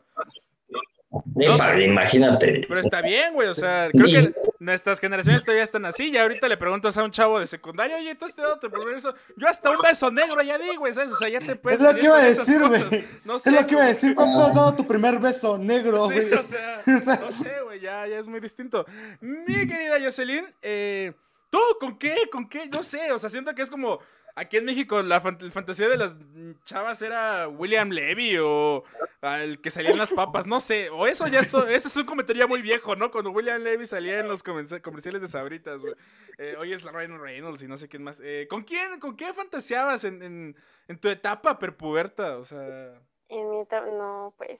imagínate. 1.79 2.65
Pero 2.67 2.79
está 2.79 3.03
bien, 3.03 3.35
güey. 3.35 3.49
O 3.49 3.53
sea, 3.53 3.87
creo 3.91 4.07
que 4.07 4.33
nuestras 4.57 4.99
generaciones 4.99 5.43
todavía 5.43 5.63
están 5.63 5.85
así. 5.85 6.09
Y 6.09 6.17
ahorita 6.17 6.47
le 6.47 6.57
preguntas 6.57 6.97
a 6.97 7.03
un 7.03 7.11
chavo 7.11 7.39
de 7.39 7.45
secundaria, 7.45 7.97
oye, 7.97 8.09
entonces 8.09 8.35
te 8.35 8.41
he 8.41 8.45
dado 8.45 8.57
tu 8.57 8.67
primer 8.67 8.95
beso. 8.95 9.13
Yo 9.37 9.47
hasta 9.47 9.69
un 9.69 9.77
beso 9.77 10.09
negro 10.09 10.41
ya 10.41 10.57
di, 10.57 10.75
güey, 10.75 10.91
¿sabes? 10.91 11.13
O 11.13 11.17
sea, 11.17 11.29
ya 11.29 11.37
te 11.37 11.55
puedes. 11.55 11.79
Es 11.79 11.85
lo 11.85 11.99
que 11.99 12.05
iba 12.05 12.17
a 12.17 12.23
decir, 12.23 12.67
güey. 12.67 13.05
No 13.25 13.37
sé, 13.37 13.51
es 13.51 13.55
lo 13.61 13.67
que 13.67 13.73
iba 13.75 13.83
a 13.83 13.87
decir. 13.89 14.15
¿Cuándo 14.15 14.43
has 14.43 14.55
dado 14.55 14.75
tu 14.75 14.87
primer 14.87 15.19
beso 15.19 15.55
negro, 15.59 16.05
güey? 16.05 16.29
Sí, 16.83 16.91
o, 16.95 16.99
sea, 16.99 17.17
no 17.17 17.31
sé, 17.31 17.61
güey, 17.63 17.79
ya, 17.79 18.07
ya 18.07 18.17
es 18.17 18.25
muy 18.25 18.39
distinto. 18.39 18.87
Mi 19.19 19.67
querida 19.67 19.99
Jocelyn, 20.03 20.47
eh, 20.63 21.13
¿tú 21.51 21.59
con 21.79 21.99
qué? 21.99 22.27
¿Con 22.31 22.49
qué? 22.49 22.65
No 22.73 22.81
sé, 22.81 23.11
o 23.11 23.19
sea, 23.19 23.29
siento 23.29 23.53
que 23.53 23.61
es 23.61 23.69
como 23.69 23.99
Aquí 24.35 24.57
en 24.57 24.65
México 24.65 25.01
la, 25.01 25.19
fantasía 25.21 25.87
de 25.89 25.97
las 25.97 26.15
chavas 26.63 27.01
era 27.01 27.47
William 27.47 27.89
Levy 27.89 28.37
o 28.39 28.83
el 29.21 29.61
que 29.61 29.71
salía 29.71 29.91
en 29.91 29.97
las 29.97 30.13
papas, 30.13 30.47
no 30.47 30.59
sé, 30.59 30.89
o 30.89 31.05
eso 31.05 31.27
ya 31.27 31.39
esto, 31.39 31.67
eso 31.67 31.87
es 31.87 31.97
un 31.97 32.05
comentario 32.05 32.47
muy 32.47 32.61
viejo, 32.61 32.95
¿no? 32.95 33.11
Cuando 33.11 33.31
William 33.31 33.61
Levy 33.61 33.85
salía 33.85 34.19
en 34.19 34.27
los 34.27 34.41
comerciales 34.43 35.21
de 35.21 35.27
Sabritas, 35.27 35.81
güey. 35.81 35.93
Eh, 36.37 36.55
hoy 36.57 36.73
es 36.73 36.83
la 36.83 36.91
Ryan 36.91 37.19
Reynolds 37.19 37.61
y 37.61 37.67
no 37.67 37.77
sé 37.77 37.87
quién 37.87 38.03
más. 38.03 38.19
Eh, 38.23 38.47
¿Con 38.49 38.63
quién, 38.63 38.99
con 38.99 39.15
qué 39.15 39.33
fantaseabas 39.33 40.03
en, 40.05 40.55
en, 40.87 40.99
tu 40.99 41.09
etapa 41.09 41.59
perpuberta? 41.59 42.37
O 42.37 42.45
sea... 42.45 42.99
En 43.29 43.49
mi 43.49 43.59
etapa, 43.61 43.87
no, 43.87 44.33
pues, 44.37 44.59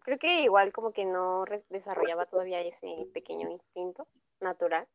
creo 0.00 0.18
que 0.18 0.42
igual 0.42 0.72
como 0.72 0.92
que 0.92 1.04
no 1.04 1.44
desarrollaba 1.70 2.26
todavía 2.26 2.60
ese 2.60 3.06
pequeño 3.12 3.50
instinto 3.50 4.06
natural, 4.40 4.86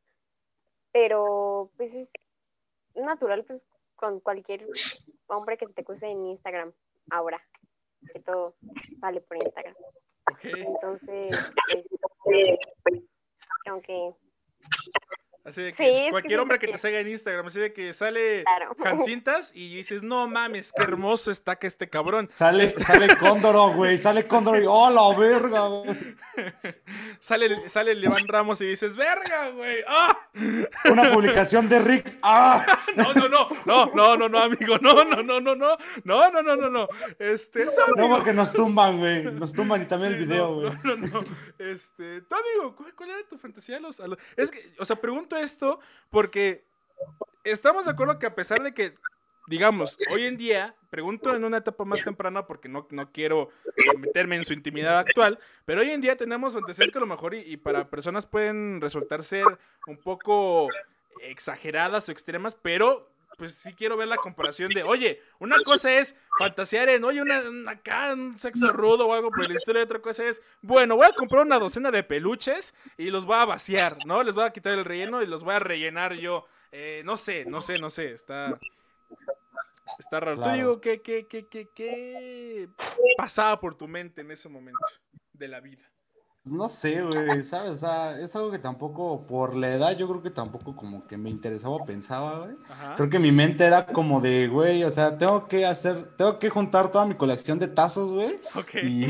pero 0.91 1.69
pues 1.77 1.93
es 1.93 2.09
natural, 2.95 3.43
pues 3.45 3.61
con 3.97 4.21
cualquier 4.21 4.65
hombre 5.27 5.57
que 5.57 5.67
te 5.67 5.83
cruce 5.83 6.07
en 6.07 6.27
Instagram 6.27 6.71
ahora, 7.09 7.41
que 8.13 8.19
todo 8.21 8.55
vale 8.99 9.21
por 9.21 9.37
Instagram. 9.37 9.75
Entonces, 10.43 11.53
este, 11.73 12.59
aunque 13.65 14.13
Así 15.47 15.61
de 15.61 15.71
que 15.71 16.07
cualquier 16.11 16.41
hombre 16.41 16.59
que 16.59 16.67
te 16.67 16.77
siga 16.77 16.99
en 16.99 17.07
Instagram, 17.07 17.47
así 17.47 17.61
de 17.61 17.71
que 17.71 17.93
sale 17.93 18.43
claro. 18.43 19.05
y 19.53 19.77
dices, 19.77 20.03
no 20.03 20.27
mames, 20.27 20.73
qué 20.75 20.83
hermoso 20.83 21.31
está 21.31 21.55
que 21.55 21.67
este 21.67 21.89
cabrón. 21.89 22.29
Sale, 22.33 22.65
este 22.65 22.83
sale 22.83 23.15
Cóndoro, 23.15 23.69
güey, 23.69 23.97
sale 23.97 24.27
Cóndoro 24.27 24.61
y 24.61 24.65
¡oh, 24.67 24.89
la 24.89 25.17
verga, 25.17 25.67
güey! 25.67 26.17
sale, 27.21 27.69
sale 27.69 27.95
Levan 27.95 28.27
Ramos 28.27 28.59
y 28.59 28.65
dices, 28.65 28.97
¡verga, 28.97 29.51
güey! 29.51 29.77
¡Ah! 29.87 30.19
Una 30.91 31.13
publicación 31.13 31.69
de 31.69 31.79
Rix, 31.79 32.19
¡ah! 32.23 32.65
no, 32.97 33.13
no, 33.13 33.29
no, 33.29 33.47
no, 33.65 33.85
no, 33.93 34.17
no, 34.17 34.27
no, 34.27 34.39
amigo, 34.39 34.77
no, 34.79 35.05
no, 35.05 35.23
no, 35.23 35.39
no, 35.39 35.55
no, 35.55 35.77
no, 36.03 36.31
no, 36.31 36.41
no, 36.43 36.55
no, 36.57 36.69
no, 36.69 36.89
este... 37.19 37.63
No, 37.95 38.09
porque 38.09 38.33
nos 38.33 38.51
tumban, 38.51 38.97
güey, 38.99 39.23
nos 39.23 39.53
tumban 39.53 39.81
y 39.81 39.85
también 39.85 40.11
el 40.11 40.19
video, 40.19 40.55
güey. 40.55 40.73
No, 40.83 40.97
no, 40.97 41.07
no, 41.07 41.23
este, 41.57 42.21
tú, 42.21 42.35
amigo, 42.35 42.75
¿cuál, 42.95 43.11
era 43.11 43.23
tu 43.29 43.37
fantasía? 43.37 43.79
Los, 43.79 43.97
Es 44.35 44.51
que, 44.51 44.73
o 44.77 44.83
sea, 44.83 44.97
pregunto 44.97 45.36
esto 45.41 45.79
porque 46.09 46.63
estamos 47.43 47.85
de 47.85 47.91
acuerdo 47.91 48.19
que 48.19 48.25
a 48.25 48.35
pesar 48.35 48.61
de 48.61 48.73
que, 48.73 48.95
digamos, 49.47 49.97
hoy 50.11 50.25
en 50.25 50.37
día, 50.37 50.75
pregunto 50.89 51.35
en 51.35 51.43
una 51.43 51.57
etapa 51.57 51.85
más 51.85 52.03
temprana 52.03 52.43
porque 52.43 52.69
no, 52.69 52.87
no 52.89 53.11
quiero 53.11 53.49
meterme 53.99 54.35
en 54.35 54.45
su 54.45 54.53
intimidad 54.53 54.99
actual, 54.99 55.39
pero 55.65 55.81
hoy 55.81 55.91
en 55.91 56.01
día 56.01 56.15
tenemos 56.15 56.55
antecedentes 56.55 56.91
que 56.91 56.99
a 56.99 57.01
lo 57.01 57.07
mejor 57.07 57.35
y, 57.35 57.57
para 57.57 57.83
personas 57.83 58.25
pueden 58.25 58.81
resultar 58.81 59.23
ser 59.23 59.45
un 59.87 59.97
poco 59.97 60.69
exageradas 61.21 62.07
o 62.09 62.11
extremas, 62.11 62.55
pero 62.55 63.07
pues 63.37 63.53
sí 63.53 63.73
quiero 63.73 63.95
ver 63.95 64.07
la 64.07 64.17
comparación 64.17 64.73
de, 64.73 64.83
oye, 64.83 65.21
una 65.39 65.57
cosa 65.63 65.93
es 65.93 66.15
fantasear 66.39 66.89
en, 66.89 67.03
oye, 67.03 67.21
una, 67.21 67.71
acá, 67.71 68.13
un 68.13 68.37
sexo 68.37 68.73
rudo 68.73 69.07
o 69.07 69.13
algo 69.13 69.29
por 69.29 69.45
el 69.45 69.55
estilo, 69.55 69.79
y 69.79 69.83
otra 69.83 69.99
cosa 69.99 70.25
es, 70.25 70.41
bueno, 70.61 70.95
voy 70.95 71.05
a 71.05 71.13
comprar 71.13 71.45
una 71.45 71.59
docena 71.59 71.91
de 71.91 72.03
peluches 72.03 72.73
y 72.97 73.11
los 73.11 73.25
voy 73.25 73.37
a 73.37 73.45
vaciar, 73.45 73.93
¿no? 74.05 74.23
Les 74.23 74.33
voy 74.33 74.43
a 74.43 74.51
quitar 74.51 74.73
el 74.73 74.83
relleno 74.83 75.21
y 75.21 75.27
los 75.27 75.43
voy 75.43 75.53
a 75.53 75.59
rellenar 75.59 76.15
yo. 76.15 76.45
Eh, 76.71 77.03
no 77.05 77.15
sé, 77.15 77.45
no 77.45 77.61
sé, 77.61 77.77
no 77.79 77.89
sé, 77.89 78.11
está... 78.11 78.59
Está 79.99 80.19
raro. 80.19 80.41
Tú 80.41 80.49
digo, 80.49 80.81
¿qué, 80.81 81.01
qué, 81.01 81.27
qué, 81.27 81.47
qué, 81.47 81.69
qué 81.73 82.67
pasaba 83.17 83.57
por 83.57 83.75
tu 83.75 83.87
mente 83.87 84.19
en 84.19 84.31
ese 84.31 84.49
momento 84.49 84.85
de 85.31 85.47
la 85.47 85.61
vida? 85.61 85.89
No 86.49 86.69
sé, 86.69 87.01
güey, 87.01 87.43
¿sabes? 87.43 87.71
O 87.71 87.75
sea, 87.75 88.19
es 88.19 88.35
algo 88.35 88.51
que 88.51 88.59
tampoco, 88.59 89.25
por 89.27 89.55
la 89.55 89.73
edad, 89.73 89.97
yo 89.97 90.07
creo 90.07 90.21
que 90.21 90.29
tampoco 90.29 90.75
como 90.75 91.05
que 91.07 91.17
me 91.17 91.29
interesaba 91.29 91.75
o 91.75 91.85
pensaba, 91.85 92.39
güey. 92.39 92.55
Creo 92.95 93.09
que 93.09 93.19
mi 93.19 93.31
mente 93.31 93.65
era 93.65 93.85
como 93.85 94.21
de, 94.21 94.47
güey, 94.47 94.83
o 94.83 94.91
sea, 94.91 95.17
tengo 95.17 95.47
que 95.47 95.65
hacer, 95.65 96.07
tengo 96.17 96.39
que 96.39 96.49
juntar 96.49 96.91
toda 96.91 97.05
mi 97.05 97.15
colección 97.15 97.59
de 97.59 97.67
tazos, 97.67 98.13
güey. 98.13 98.39
Y, 98.83 99.07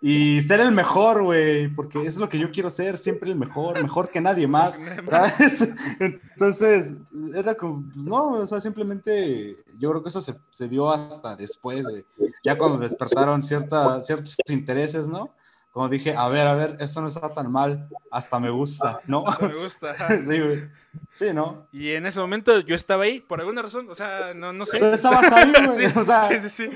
y, 0.00 0.40
ser 0.42 0.60
el 0.60 0.72
mejor, 0.72 1.22
güey, 1.22 1.68
porque 1.68 1.98
eso 2.00 2.08
es 2.08 2.18
lo 2.18 2.28
que 2.28 2.38
yo 2.38 2.50
quiero 2.50 2.70
ser, 2.70 2.98
siempre 2.98 3.30
el 3.30 3.36
mejor, 3.36 3.80
mejor 3.82 4.10
que 4.10 4.20
nadie 4.20 4.46
más, 4.46 4.78
¿sabes? 5.06 5.68
Entonces, 6.00 6.94
era 7.34 7.54
como, 7.54 7.84
no, 7.94 8.32
o 8.32 8.46
sea, 8.46 8.60
simplemente 8.60 9.56
yo 9.78 9.90
creo 9.90 10.02
que 10.02 10.10
eso 10.10 10.20
se, 10.20 10.34
se 10.52 10.68
dio 10.68 10.90
hasta 10.90 11.36
después, 11.36 11.84
güey. 11.84 12.04
Ya 12.44 12.56
cuando 12.56 12.78
despertaron 12.78 13.42
cierta, 13.42 14.00
ciertos 14.02 14.36
intereses, 14.48 15.06
¿no? 15.06 15.30
Como 15.70 15.88
dije, 15.88 16.14
a 16.16 16.28
ver, 16.28 16.46
a 16.46 16.54
ver, 16.54 16.76
esto 16.80 17.00
no 17.00 17.08
está 17.08 17.32
tan 17.32 17.50
mal, 17.50 17.88
hasta 18.10 18.40
me 18.40 18.50
gusta, 18.50 19.00
¿no? 19.06 19.24
me 19.40 19.54
gusta. 19.54 19.94
sí, 20.18 20.40
güey. 20.40 20.62
Sí, 21.08 21.32
¿no? 21.32 21.68
Y 21.72 21.92
en 21.92 22.04
ese 22.06 22.18
momento 22.18 22.58
yo 22.60 22.74
estaba 22.74 23.04
ahí, 23.04 23.20
por 23.20 23.38
alguna 23.38 23.62
razón, 23.62 23.88
o 23.88 23.94
sea, 23.94 24.34
no, 24.34 24.52
no 24.52 24.66
sé. 24.66 24.78
estabas 24.92 25.30
ahí, 25.30 25.52
güey. 25.52 25.72
sí, 25.88 25.98
o 25.98 26.02
sea... 26.02 26.20
sí, 26.20 26.40
sí, 26.40 26.50
sí. 26.50 26.70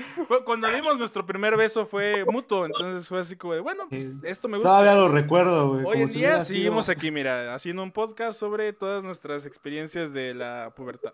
cuando 0.45 0.69
dimos 0.69 0.97
nuestro 0.97 1.25
primer 1.25 1.57
beso 1.57 1.85
fue 1.85 2.23
mutuo, 2.23 2.65
entonces 2.65 3.07
fue 3.07 3.19
así 3.19 3.35
como 3.35 3.53
de, 3.53 3.59
bueno, 3.59 3.87
pues, 3.89 4.23
esto 4.23 4.47
me 4.47 4.57
gusta. 4.57 4.69
Todavía 4.69 4.95
lo 4.95 5.09
recuerdo, 5.09 5.73
güey. 5.73 5.85
Hoy 5.85 6.01
en 6.03 6.13
día 6.13 6.45
seguimos 6.45 6.87
aquí, 6.87 7.11
mira, 7.11 7.53
haciendo 7.53 7.83
un 7.83 7.91
podcast 7.91 8.39
sobre 8.39 8.71
todas 8.71 9.03
nuestras 9.03 9.45
experiencias 9.45 10.13
de 10.13 10.33
la 10.33 10.71
pubertad. 10.75 11.11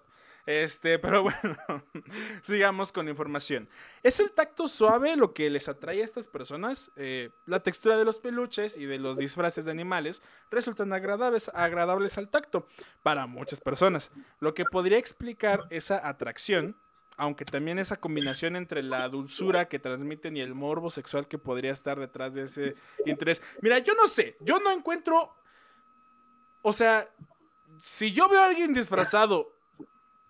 Este, 0.51 0.99
pero 0.99 1.23
bueno, 1.43 1.57
sigamos 2.43 2.91
con 2.91 3.07
información. 3.07 3.69
¿Es 4.03 4.19
el 4.19 4.31
tacto 4.31 4.67
suave 4.67 5.15
lo 5.15 5.33
que 5.33 5.49
les 5.49 5.69
atrae 5.69 6.01
a 6.01 6.05
estas 6.05 6.27
personas? 6.27 6.91
Eh, 6.97 7.29
la 7.45 7.61
textura 7.61 7.95
de 7.95 8.03
los 8.03 8.17
peluches 8.17 8.75
y 8.75 8.85
de 8.85 8.99
los 8.99 9.17
disfraces 9.17 9.63
de 9.63 9.71
animales 9.71 10.21
resultan 10.49 10.91
agradables, 10.91 11.49
agradables 11.53 12.17
al 12.17 12.27
tacto 12.27 12.67
para 13.01 13.27
muchas 13.27 13.61
personas, 13.61 14.09
lo 14.41 14.53
que 14.53 14.65
podría 14.65 14.97
explicar 14.97 15.63
esa 15.69 16.05
atracción, 16.05 16.75
aunque 17.15 17.45
también 17.45 17.79
esa 17.79 17.95
combinación 17.95 18.57
entre 18.57 18.83
la 18.83 19.07
dulzura 19.07 19.69
que 19.69 19.79
transmiten 19.79 20.35
y 20.35 20.41
el 20.41 20.53
morbo 20.53 20.91
sexual 20.91 21.27
que 21.27 21.37
podría 21.37 21.71
estar 21.71 21.97
detrás 21.97 22.33
de 22.33 22.43
ese 22.43 22.75
interés. 23.05 23.41
Mira, 23.61 23.79
yo 23.79 23.93
no 23.93 24.07
sé, 24.07 24.35
yo 24.41 24.59
no 24.59 24.69
encuentro, 24.71 25.29
o 26.61 26.73
sea, 26.73 27.07
si 27.81 28.11
yo 28.11 28.27
veo 28.27 28.41
a 28.41 28.47
alguien 28.47 28.73
disfrazado 28.73 29.47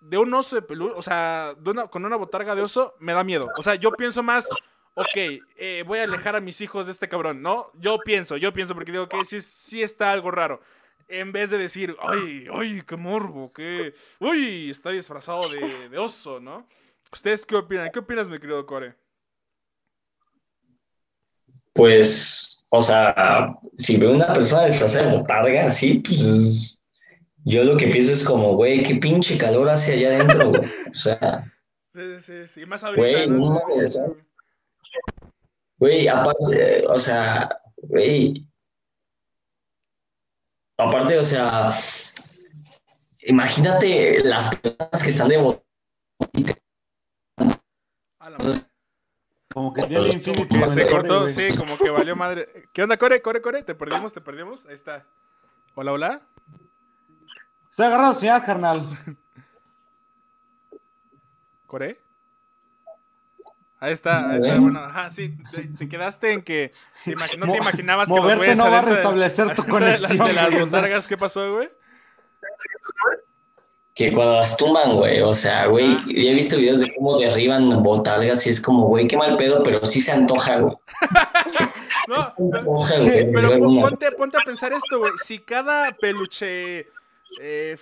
de 0.02 0.18
un 0.18 0.32
oso 0.34 0.56
de 0.56 0.62
peluche, 0.62 0.94
o 0.96 1.02
sea, 1.02 1.54
con 1.90 2.04
una 2.04 2.16
botarga 2.16 2.54
de 2.54 2.62
oso, 2.62 2.92
me 2.98 3.12
da 3.12 3.24
miedo. 3.24 3.46
O 3.56 3.62
sea, 3.62 3.76
yo 3.76 3.92
pienso 3.92 4.22
más, 4.22 4.48
ok, 4.94 5.16
eh, 5.56 5.84
voy 5.86 6.00
a 6.00 6.04
alejar 6.04 6.36
a 6.36 6.40
mis 6.40 6.60
hijos 6.60 6.86
de 6.86 6.92
este 6.92 7.08
cabrón, 7.08 7.40
¿no? 7.40 7.70
Yo 7.74 7.98
pienso, 7.98 8.36
yo 8.36 8.52
pienso, 8.52 8.74
porque 8.74 8.92
digo 8.92 9.08
que 9.08 9.24
sí, 9.24 9.40
sí 9.40 9.82
está 9.82 10.12
algo 10.12 10.30
raro. 10.30 10.60
En 11.08 11.30
vez 11.30 11.50
de 11.50 11.58
decir, 11.58 11.96
ay, 12.00 12.46
ay, 12.52 12.82
qué 12.86 12.96
morbo, 12.96 13.52
qué, 13.52 13.94
uy, 14.18 14.70
está 14.70 14.90
disfrazado 14.90 15.48
de, 15.48 15.88
de 15.88 15.98
oso, 15.98 16.40
¿no? 16.40 16.66
¿Ustedes 17.12 17.44
qué 17.46 17.56
opinan? 17.56 17.90
¿Qué 17.92 17.98
opinas, 17.98 18.28
mi 18.28 18.38
querido 18.38 18.64
Core? 18.66 18.94
Pues, 21.74 22.66
o 22.70 22.82
sea, 22.82 23.54
si 23.76 23.96
veo 23.96 24.12
una 24.12 24.26
persona 24.26 24.66
disfrazada 24.66 25.10
de 25.10 25.18
botarga, 25.18 25.70
sí, 25.70 26.02
pues 26.04 26.81
yo 27.44 27.64
lo 27.64 27.76
que 27.76 27.88
pienso 27.88 28.12
es 28.12 28.24
como, 28.24 28.54
güey, 28.54 28.82
qué 28.82 28.96
pinche 28.96 29.36
calor 29.36 29.68
hace 29.68 29.94
allá 29.94 30.16
adentro, 30.16 30.50
güey. 30.50 30.62
O 30.90 30.94
sea. 30.94 31.48
Sí, 31.94 32.22
sí, 32.22 32.48
sí. 32.48 32.64
Más 32.64 32.82
ahorita. 32.82 33.02
Güey, 33.02 33.28
no, 33.28 33.60
güey, 35.76 36.08
aparte, 36.08 36.86
o 36.86 36.98
sea, 36.98 37.50
güey. 37.76 38.48
Aparte, 40.78 41.18
o 41.18 41.24
sea, 41.26 41.70
imagínate 43.24 44.24
las 44.24 44.56
personas 44.56 45.02
que 45.02 45.10
están 45.10 45.28
de. 45.28 45.60
Como 49.52 49.74
que 49.74 49.82
tiene 49.82 50.08
infinito. 50.08 50.48
Que 50.48 50.68
se 50.70 50.86
cortó, 50.88 51.28
sí, 51.28 51.48
como 51.58 51.76
que 51.76 51.90
valió 51.90 52.16
madre. 52.16 52.48
¿Qué 52.72 52.82
onda, 52.82 52.96
Core? 52.96 53.20
Core, 53.20 53.42
Core, 53.42 53.62
te 53.62 53.74
perdimos, 53.74 54.14
te 54.14 54.22
perdimos. 54.22 54.64
Ahí 54.64 54.74
está. 54.74 55.04
Hola, 55.74 55.92
hola. 55.92 56.22
Se 57.72 57.82
ha 57.82 57.86
agarrado 57.86 58.12
señal, 58.12 58.44
carnal. 58.44 58.86
¿Core? 61.66 61.98
Ahí 63.80 63.94
está, 63.94 64.28
ahí 64.28 64.36
está. 64.36 64.60
Bueno, 64.60 64.78
ajá, 64.78 65.10
sí, 65.10 65.34
te, 65.78 65.88
quedaste 65.88 66.32
en 66.32 66.42
que 66.42 66.70
no 67.38 67.50
te 67.50 67.56
imaginabas 67.56 68.08
que 68.08 68.14
Moverte 68.14 68.56
no 68.56 68.70
va 68.70 68.80
a 68.80 68.82
restablecer 68.82 69.54
tu 69.54 69.64
conexión. 69.68 70.18
De, 70.18 70.34
las 70.34 70.54
botargas, 70.54 71.06
¿qué 71.06 71.16
pasó, 71.16 71.50
güey? 71.54 71.70
Que 73.94 74.12
cuando 74.12 74.40
las 74.40 74.54
tumban, 74.58 74.96
güey, 74.96 75.22
o 75.22 75.32
sea, 75.32 75.64
güey, 75.64 75.96
yo 76.04 76.30
he 76.30 76.34
visto 76.34 76.58
videos 76.58 76.80
de 76.80 76.94
cómo 76.94 77.18
derriban 77.18 77.82
botargas 77.82 78.46
y 78.46 78.50
es 78.50 78.60
como, 78.60 78.88
güey, 78.88 79.08
qué 79.08 79.16
mal 79.16 79.38
pedo, 79.38 79.62
pero 79.62 79.86
sí 79.86 80.02
se 80.02 80.12
antoja, 80.12 80.58
güey. 80.58 80.76
no, 82.08 82.34
pero, 83.32 83.58
ponte, 83.58 84.10
ponte 84.12 84.36
a 84.36 84.44
pensar 84.44 84.74
esto, 84.74 84.98
güey, 84.98 85.12
si 85.24 85.38
cada 85.38 85.90
peluche 85.92 86.86
eh, 87.40 87.78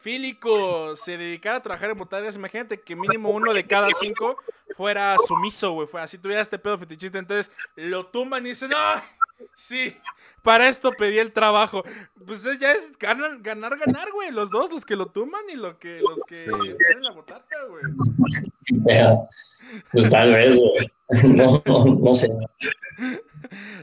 Fílico 0.00 0.96
se 0.96 1.16
dedicara 1.16 1.56
a 1.56 1.62
trabajar 1.62 1.90
en 1.90 1.98
botargas, 1.98 2.34
imagínate 2.34 2.80
que 2.80 2.96
mínimo 2.96 3.30
uno 3.30 3.52
de 3.52 3.66
cada 3.66 3.88
cinco 3.94 4.36
fuera 4.76 5.16
sumiso, 5.26 5.72
güey. 5.72 5.86
Fue 5.86 6.00
así, 6.00 6.18
tuviera 6.18 6.42
este 6.42 6.58
pedo 6.58 6.78
fetichista. 6.78 7.18
Entonces 7.18 7.52
lo 7.76 8.04
tumban 8.04 8.46
y 8.46 8.50
dicen, 8.50 8.70
¡no! 8.70 8.76
Sí, 9.56 9.94
para 10.42 10.68
esto 10.68 10.92
pedí 10.92 11.18
el 11.18 11.32
trabajo. 11.32 11.84
Pues 12.26 12.42
ya 12.58 12.72
es 12.72 12.96
ganar, 12.98 13.38
ganar, 13.40 13.78
ganar, 13.78 14.10
güey. 14.12 14.30
Los 14.30 14.50
dos, 14.50 14.70
los 14.70 14.84
que 14.84 14.96
lo 14.96 15.06
tumban 15.06 15.42
y 15.50 15.56
los 15.56 15.76
que, 15.76 16.00
los 16.00 16.20
que 16.26 16.44
están 16.44 16.96
en 16.96 17.02
la 17.02 17.12
botarga, 17.12 17.64
güey. 17.68 17.82
Pues 19.92 20.10
tal 20.10 20.32
vez, 20.32 20.56
güey. 20.56 20.90
No, 21.24 21.60
no, 21.66 21.84
no 21.86 22.14
sé. 22.14 22.30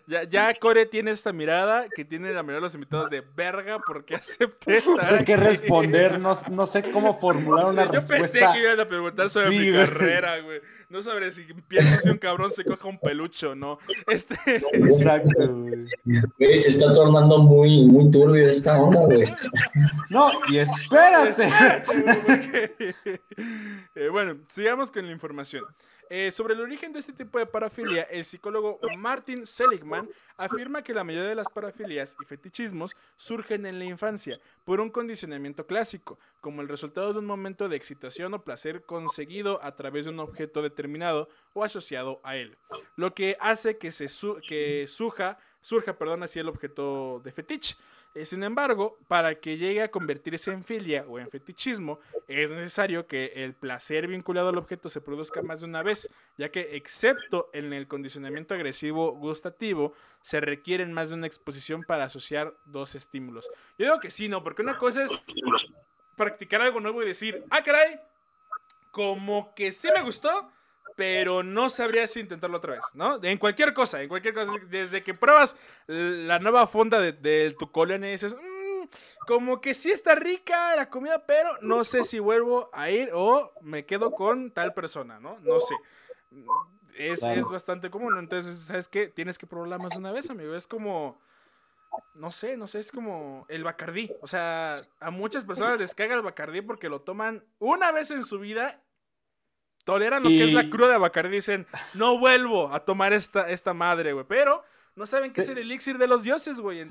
Ya, 0.08 0.24
ya 0.24 0.54
Core 0.54 0.86
tiene 0.86 1.12
esta 1.12 1.34
mirada 1.34 1.86
que 1.94 2.06
tiene 2.06 2.32
la 2.32 2.42
mirada 2.42 2.60
de 2.60 2.62
los 2.62 2.74
invitados 2.74 3.10
de 3.10 3.22
verga 3.36 3.80
porque 3.86 4.16
acepté. 4.16 4.82
No 4.86 5.04
sé 5.04 5.24
qué 5.26 5.36
responder, 5.36 6.20
no, 6.20 6.34
no, 6.50 6.66
sé 6.66 6.84
cómo 6.92 7.20
formular 7.20 7.66
una 7.66 7.86
yo 7.86 7.92
respuesta. 7.92 8.40
Yo 8.40 8.46
pensé 8.46 8.54
que 8.54 8.64
iban 8.64 8.80
a 8.80 8.86
preguntar 8.86 9.30
sobre 9.30 9.50
mi 9.50 9.72
carrera, 9.72 10.40
güey. 10.40 10.62
No 10.90 11.02
sabré 11.02 11.34
si 11.34 11.44
piensas 11.68 12.02
si 12.04 12.10
un 12.10 12.18
cabrón 12.18 12.50
se 12.52 12.64
coja 12.64 12.88
un 12.88 12.98
pelucho, 12.98 13.56
¿no? 13.56 13.78
Este... 14.08 14.38
Exacto, 14.72 15.54
güey. 15.54 15.88
Se 16.60 16.70
está 16.70 16.94
tornando 16.94 17.40
muy, 17.40 17.86
muy 17.86 18.10
turbio 18.10 18.48
esta 18.48 18.82
onda, 18.82 19.02
güey. 19.04 19.24
No, 20.10 20.32
y 20.50 20.58
espérate. 20.60 21.50
Eh, 23.96 24.10
bueno, 24.10 24.38
sigamos 24.50 24.92
con 24.92 25.08
la 25.08 25.12
información. 25.12 25.64
Eh, 26.10 26.32
sobre 26.32 26.54
el 26.54 26.62
origen 26.62 26.94
de 26.94 27.00
este 27.00 27.14
tipo 27.14 27.40
de 27.40 27.48
parafilia, 27.48 28.04
el 28.04 28.24
psicólogo 28.26 28.80
Martin 28.98 29.47
Seligman 29.48 30.10
afirma 30.38 30.84
que 30.84 30.94
la 30.94 31.04
mayoría 31.04 31.30
de 31.30 31.36
las 31.36 31.50
parafilias 31.50 32.16
y 32.22 32.26
fetichismos 32.26 32.92
surgen 33.18 33.66
en 33.66 33.80
la 33.80 33.86
infancia 33.86 34.38
por 34.66 34.80
un 34.80 34.90
condicionamiento 34.90 35.66
clásico, 35.66 36.20
como 36.42 36.62
el 36.62 36.68
resultado 36.68 37.14
de 37.14 37.20
un 37.20 37.26
momento 37.26 37.68
de 37.68 37.76
excitación 37.76 38.34
o 38.34 38.42
placer 38.42 38.82
conseguido 38.84 39.64
a 39.64 39.72
través 39.72 40.06
de 40.06 40.12
un 40.12 40.20
objeto 40.20 40.62
determinado 40.62 41.28
o 41.54 41.64
asociado 41.64 42.20
a 42.24 42.36
él, 42.36 42.56
lo 42.96 43.14
que 43.14 43.36
hace 43.40 43.78
que, 43.78 43.92
se 43.92 44.08
que 44.48 44.86
surja, 44.88 45.38
surja 45.62 45.94
perdón, 45.94 46.24
así 46.24 46.40
el 46.40 46.50
objeto 46.50 47.20
de 47.24 47.32
fetiche. 47.32 47.76
Eh, 48.18 48.26
sin 48.26 48.42
embargo, 48.42 48.98
para 49.08 49.36
que 49.36 49.58
llegue 49.58 49.84
a 49.84 49.92
convertirse 49.92 50.52
en 50.52 50.64
filia 50.64 51.06
o 51.08 51.20
en 51.20 51.30
fetichismo, 51.30 52.00
es 52.28 52.50
necesario 52.50 53.06
que 53.06 53.32
el 53.36 53.54
placer 53.54 54.08
vinculado 54.08 54.50
al 54.50 54.58
objeto 54.58 54.90
se 54.90 55.02
produzca 55.02 55.44
más 55.44 55.60
de 55.60 55.68
una 55.68 55.84
vez, 55.84 56.10
ya 56.36 56.50
que 56.50 56.76
excepto 56.78 57.52
en 57.54 57.74
el 57.74 57.88
condicionamiento 57.88 58.56
agresivo 58.56 59.12
gustativo, 59.12 59.94
se 60.24 60.42
requieren 60.42 60.94
más 60.94 61.10
de 61.10 61.16
una 61.16 61.28
exposición 61.28 61.84
para 61.84 62.06
asociar 62.06 62.52
dos 62.66 62.96
estímulos. 62.96 63.46
Yo 63.78 63.86
digo 63.86 64.00
que 64.00 64.10
sí, 64.10 64.28
¿no? 64.28 64.44
Porque 64.44 64.64
una 64.64 64.80
cosa 64.80 65.04
es 65.04 65.12
practicar 66.16 66.64
algo 66.64 66.80
nuevo 66.80 67.04
y 67.04 67.06
decir, 67.06 67.44
ah, 67.52 67.62
caray, 67.62 68.00
como 68.90 69.54
que 69.54 69.72
sí 69.72 69.90
me 69.94 70.02
gustó, 70.02 70.52
pero 70.98 71.44
no 71.44 71.70
sabría 71.70 72.08
si 72.08 72.22
intentarlo 72.22 72.58
otra 72.58 72.74
vez, 72.74 72.82
¿no? 72.96 73.24
En 73.24 73.38
cualquier 73.38 73.72
cosa, 73.72 74.02
en 74.02 74.10
cualquier 74.10 74.34
cosa, 74.34 74.52
desde 74.68 75.04
que 75.04 75.14
pruebas 75.14 75.56
la 75.86 76.40
nueva 76.40 76.66
fonda 76.66 77.00
de, 77.00 77.56
tu 77.58 77.72
colonia 77.72 78.10
y 78.10 78.14
dices, 78.14 78.34
mm, 78.34 78.88
como 79.28 79.62
que 79.62 79.76
sí 79.76 79.92
está 79.92 80.16
rica 80.16 80.76
la 80.76 80.90
comida, 80.90 81.24
pero 81.28 81.52
no 81.62 81.84
sé 81.84 82.04
si 82.04 82.18
vuelvo 82.18 82.72
a 82.74 82.90
ir 82.90 83.12
o 83.14 83.54
me 83.62 83.86
quedo 83.86 84.10
con 84.10 84.50
tal 84.50 84.74
persona, 84.74 85.20
¿no? 85.20 85.38
No 85.42 85.60
sé. 85.60 85.76
Es, 86.98 87.22
es 87.22 87.46
bastante 87.46 87.92
común, 87.92 88.18
entonces, 88.18 88.58
¿sabes 88.66 88.88
qué? 88.88 89.08
Tienes 89.08 89.38
que 89.38 89.46
probarla 89.46 89.78
más 89.78 89.90
de 89.90 90.00
una 90.00 90.12
vez, 90.12 90.32
amigo. 90.32 90.56
Es 90.56 90.66
como, 90.66 91.20
no 92.16 92.30
sé, 92.30 92.58
no 92.58 92.68
sé, 92.68 92.80
es 92.80 92.92
como 92.92 93.46
el 93.50 93.64
Bacardí. 93.64 94.12
O 94.22 94.28
sea, 94.28 94.74
a 95.00 95.12
muchas 95.12 95.46
personas 95.46 95.78
les 95.78 95.94
caga 95.94 96.16
el 96.16 96.24
Bacardí 96.24 96.62
porque 96.62 96.90
lo 96.90 97.02
toman 97.02 97.44
una 97.60 97.92
vez 97.92 98.10
en 98.10 98.24
su 98.24 98.40
vida 98.40 98.82
toleran 99.88 100.22
lo 100.22 100.28
que 100.28 100.44
es 100.44 100.54
la 100.54 100.70
cruda 100.70 100.92
de 100.92 100.98
Bacardi 100.98 101.38
dicen, 101.38 101.66
no 101.94 102.20
vuelvo 102.20 102.74
a 102.74 102.82
tomar 102.82 103.14
esta, 103.14 103.50
esta 103.50 103.74
madre, 103.74 104.12
güey. 104.12 104.26
Pero 104.28 104.62
no 104.98 105.08
saben 105.08 105.32
qué 105.32 105.40
es 105.40 105.48
el 105.48 105.60
elixir 105.60 105.98
de 105.98 106.08
los 106.08 106.24
dioses, 106.24 106.60
güey. 106.60 106.82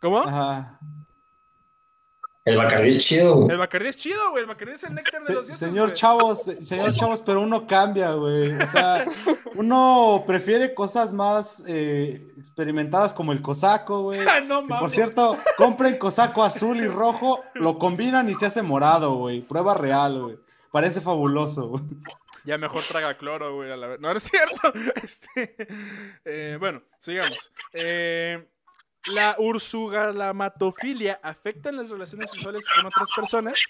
¿Cómo? 0.00 0.20
Ajá. 0.20 0.78
El 2.44 2.56
Bacardí 2.56 2.90
es 2.90 3.04
chido, 3.04 3.34
güey. 3.34 3.50
El 3.50 3.58
Bacardí 3.58 3.88
es 3.88 3.96
chido, 3.96 4.30
güey. 4.30 4.42
El 4.42 4.48
Bacardí 4.48 4.72
es 4.72 4.84
el 4.84 4.94
néctar 4.94 5.20
de 5.20 5.34
los 5.34 5.48
dioses. 5.48 5.68
Señor 5.68 5.92
Chavos, 5.94 6.44
señor 6.44 6.92
Chavos, 6.92 7.20
pero 7.22 7.40
uno 7.42 7.66
cambia, 7.66 8.12
güey. 8.12 8.52
O 8.52 8.66
sea, 8.68 9.04
uno 9.56 10.22
prefiere 10.28 10.74
cosas 10.74 11.12
más 11.12 11.64
eh, 11.66 12.34
experimentadas 12.38 13.12
como 13.12 13.32
el 13.32 13.42
cosaco, 13.42 14.02
güey. 14.02 14.20
no, 14.46 14.64
por 14.64 14.92
cierto, 14.92 15.36
compren 15.56 15.98
cosaco 15.98 16.44
azul 16.44 16.78
y 16.78 16.86
rojo, 16.86 17.42
lo 17.54 17.78
combinan 17.78 18.28
y 18.28 18.34
se 18.36 18.46
hace 18.46 18.62
morado, 18.62 19.16
güey. 19.16 19.40
Prueba 19.40 19.74
real, 19.74 20.22
güey. 20.22 20.47
Parece 20.70 21.00
fabuloso, 21.00 21.80
Ya 22.44 22.58
mejor 22.58 22.82
traga 22.82 23.16
cloro, 23.16 23.54
güey. 23.54 23.70
No, 23.70 23.96
no 23.98 24.12
es 24.12 24.24
cierto. 24.24 24.72
Este, 25.02 25.56
eh, 26.24 26.56
bueno, 26.58 26.82
sigamos. 27.00 27.52
Eh, 27.72 28.46
la 29.12 29.36
ursugalamatofilia 29.38 31.20
afecta 31.22 31.70
en 31.70 31.76
las 31.76 31.88
relaciones 31.88 32.30
sexuales 32.30 32.64
con 32.74 32.86
otras 32.86 33.08
personas. 33.14 33.66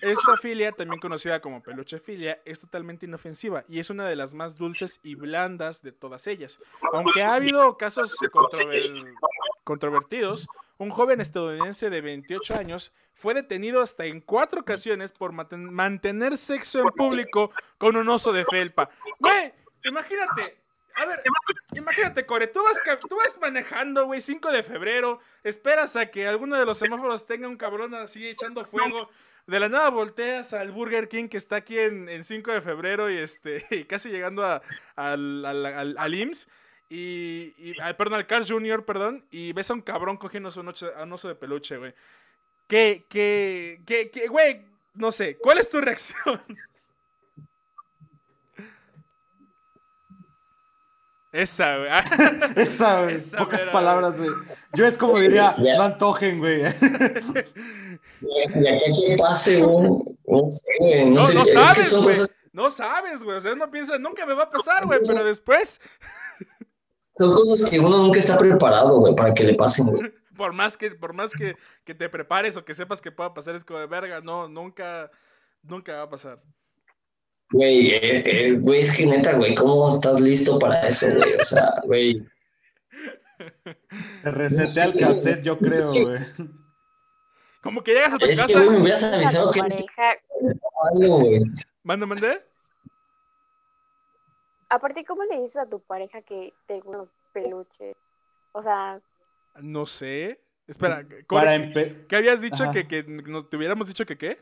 Esta 0.00 0.36
filia, 0.36 0.72
también 0.72 1.00
conocida 1.00 1.40
como 1.40 1.60
peluchefilia, 1.60 2.38
es 2.44 2.60
totalmente 2.60 3.04
inofensiva 3.04 3.64
y 3.68 3.80
es 3.80 3.90
una 3.90 4.06
de 4.06 4.16
las 4.16 4.32
más 4.32 4.56
dulces 4.56 5.00
y 5.02 5.16
blandas 5.16 5.82
de 5.82 5.92
todas 5.92 6.26
ellas. 6.26 6.60
Aunque 6.92 7.22
ha 7.22 7.34
habido 7.34 7.76
casos 7.76 8.16
controvertidos, 9.64 10.46
un 10.78 10.90
joven 10.90 11.20
estadounidense 11.20 11.90
de 11.90 12.00
28 12.00 12.56
años 12.56 12.92
fue 13.14 13.34
detenido 13.34 13.82
hasta 13.82 14.04
en 14.04 14.20
cuatro 14.20 14.60
ocasiones 14.60 15.12
por 15.12 15.32
mantener 15.32 16.38
sexo 16.38 16.80
en 16.80 16.88
público 16.90 17.50
con 17.76 17.96
un 17.96 18.08
oso 18.08 18.32
de 18.32 18.44
felpa. 18.44 18.88
Güey, 19.18 19.52
imagínate, 19.84 20.42
a 20.98 21.04
ver, 21.04 21.20
imagínate, 21.74 22.26
Core, 22.26 22.48
tú 22.48 22.62
vas, 22.62 22.78
tú 23.08 23.16
vas 23.16 23.38
manejando, 23.40 24.06
güey, 24.06 24.20
5 24.20 24.50
de 24.50 24.62
febrero, 24.64 25.20
esperas 25.44 25.94
a 25.96 26.06
que 26.06 26.26
alguno 26.26 26.56
de 26.56 26.64
los 26.64 26.78
semáforos 26.78 27.24
tenga 27.24 27.46
un 27.46 27.56
cabrón 27.56 27.94
así 27.94 28.26
echando 28.26 28.64
fuego. 28.64 29.08
De 29.46 29.60
la 29.60 29.68
nada 29.68 29.88
volteas 29.88 30.52
al 30.52 30.72
Burger 30.72 31.08
King 31.08 31.28
que 31.28 31.38
está 31.38 31.56
aquí 31.56 31.78
en, 31.78 32.22
5 32.22 32.52
de 32.52 32.60
febrero 32.60 33.10
y 33.10 33.16
este 33.16 33.86
casi 33.88 34.10
llegando 34.10 34.44
a, 34.44 34.60
al, 34.96 35.44
al, 35.44 35.96
al, 35.96 36.14
IMSS. 36.14 36.48
Y, 36.90 37.74
perdón, 37.98 38.14
al 38.14 38.26
Carl 38.26 38.46
Jr., 38.48 38.84
perdón, 38.84 39.24
y 39.30 39.52
ves 39.52 39.70
a 39.70 39.74
un 39.74 39.82
cabrón 39.82 40.16
cogiendo 40.16 40.48
a 40.48 40.60
un 41.02 41.12
oso 41.12 41.28
de 41.28 41.34
peluche, 41.34 41.76
güey. 41.76 41.92
que, 42.66 43.04
que, 43.08 43.80
que, 43.84 44.10
que, 44.10 44.28
güey, 44.28 44.62
no 44.94 45.12
sé, 45.12 45.36
¿cuál 45.36 45.58
es 45.58 45.68
tu 45.68 45.80
reacción? 45.80 46.40
Esa, 51.32 51.76
güey. 51.76 51.90
Esa, 52.56 53.02
güey. 53.02 53.16
Pocas 53.36 53.64
palabras, 53.66 54.18
güey. 54.18 54.30
Yo 54.74 54.86
es 54.86 54.96
como 54.96 55.18
diría, 55.18 55.54
no 55.76 55.82
antojen, 55.82 56.38
güey. 56.38 56.62
Y 56.62 56.66
aquí 58.66 59.06
que 59.06 59.16
pase 59.18 59.62
un. 59.62 60.16
No 60.26 60.48
sé, 60.48 60.72
güey. 60.80 61.04
No, 61.10 61.28
no, 61.28 61.34
no 61.34 61.46
sabes, 61.46 61.94
güey. 61.94 62.16
No 62.52 62.70
sabes, 62.70 63.22
güey. 63.22 63.36
O 63.36 63.40
sea, 63.40 63.52
uno 63.52 63.70
piensa, 63.70 63.98
nunca 63.98 64.24
me 64.24 64.34
va 64.34 64.44
a 64.44 64.50
pasar, 64.50 64.86
güey. 64.86 65.00
Pero 65.06 65.22
después. 65.22 65.80
Son 67.18 67.34
cosas 67.34 67.68
que 67.68 67.80
uno 67.80 67.98
nunca 67.98 68.18
está 68.18 68.38
preparado, 68.38 68.98
güey, 69.00 69.14
para 69.14 69.34
que 69.34 69.44
le 69.44 69.54
pasen, 69.54 69.86
güey. 69.86 70.12
Por 70.36 70.52
más 70.52 70.76
que, 70.76 70.92
por 70.92 71.14
más 71.14 71.32
que, 71.32 71.56
que 71.84 71.96
te 71.96 72.08
prepares 72.08 72.56
o 72.56 72.64
que 72.64 72.72
sepas 72.72 73.02
que 73.02 73.10
pueda 73.10 73.34
pasar, 73.34 73.56
es 73.56 73.64
como 73.64 73.80
de 73.80 73.88
verga, 73.88 74.20
no, 74.20 74.46
nunca, 74.46 75.10
nunca 75.64 75.96
va 75.96 76.02
a 76.02 76.10
pasar. 76.10 76.40
Güey, 77.50 77.88
eh, 77.88 78.22
eh, 78.24 78.52
güey, 78.52 78.82
es 78.82 78.96
que 78.96 79.04
neta, 79.04 79.32
güey, 79.32 79.56
¿cómo 79.56 79.88
estás 79.92 80.20
listo 80.20 80.56
para 80.60 80.86
eso, 80.86 81.08
güey? 81.12 81.34
O 81.34 81.44
sea, 81.44 81.74
güey. 81.82 82.24
Te 84.22 84.30
reseté 84.30 84.80
al 84.80 84.94
cassette, 84.94 85.42
yo 85.42 85.58
creo, 85.58 85.90
güey. 85.90 86.20
Como 87.60 87.82
que 87.82 87.94
llegas 87.94 88.14
a 88.14 88.18
tu 88.18 88.26
es 88.26 88.38
casa. 88.38 88.46
Que, 88.46 88.64
güey, 88.64 88.70
me 88.70 88.82
hubieras 88.82 89.02
avisado 89.02 89.50
que 89.50 89.60
algo, 89.60 91.18
güey. 91.18 91.42
Manda, 91.82 92.06
mandé. 92.06 92.47
Aparte, 94.70 95.04
¿cómo 95.04 95.24
le 95.24 95.40
dices 95.40 95.56
a 95.56 95.66
tu 95.66 95.80
pareja 95.80 96.20
que 96.22 96.52
te 96.66 96.74
gustan 96.74 96.98
los 96.98 97.08
peluches? 97.32 97.96
O 98.52 98.62
sea. 98.62 99.00
No 99.60 99.86
sé. 99.86 100.38
Espera, 100.66 101.02
Para 101.26 101.58
¿qué 101.72 102.16
habías 102.16 102.42
dicho 102.42 102.70
que, 102.72 102.86
que 102.86 103.02
nos 103.02 103.48
te 103.48 103.56
hubiéramos 103.56 103.88
dicho 103.88 104.04
que 104.04 104.18
qué? 104.18 104.38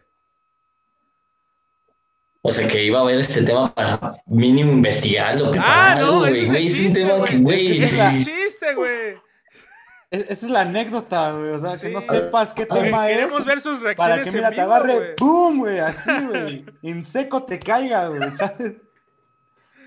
O 2.42 2.50
sea, 2.50 2.66
que 2.66 2.84
iba 2.84 3.00
a 3.00 3.04
ver 3.04 3.20
este 3.20 3.42
tema 3.42 3.72
para 3.72 4.12
mínimo 4.26 4.72
investigarlo. 4.72 5.52
Ah, 5.58 5.96
no, 5.98 6.20
güey. 6.20 6.66
Es, 6.66 6.80
un 6.80 6.92
tema 6.92 7.24
que, 7.24 7.38
güey. 7.38 7.82
Es, 7.82 7.92
es 7.92 8.24
chiste, 8.24 8.74
güey. 8.74 9.16
Esa 10.10 10.32
es 10.32 10.50
la 10.50 10.60
anécdota, 10.62 11.32
güey. 11.32 11.50
O 11.50 11.58
sea, 11.58 11.76
que 11.76 11.88
no 11.90 12.00
sepas 12.00 12.54
qué 12.54 12.66
tema 12.66 13.10
es. 13.10 13.16
Queremos 13.16 13.44
ver 13.44 13.60
sus 13.60 13.80
reacciones. 13.80 14.16
Para 14.16 14.22
que, 14.22 14.32
mira, 14.32 14.50
te 14.50 14.60
agarre, 14.60 15.14
¡pum! 15.16 15.58
güey, 15.58 15.78
así, 15.78 16.12
güey. 16.26 16.64
En 16.82 17.02
seco 17.02 17.42
te 17.44 17.58
caiga, 17.58 18.08
güey, 18.08 18.30
¿sabes? 18.30 18.74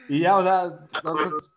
Y 0.10 0.22
ya, 0.22 0.38
o 0.38 0.44
sea, 0.44 0.74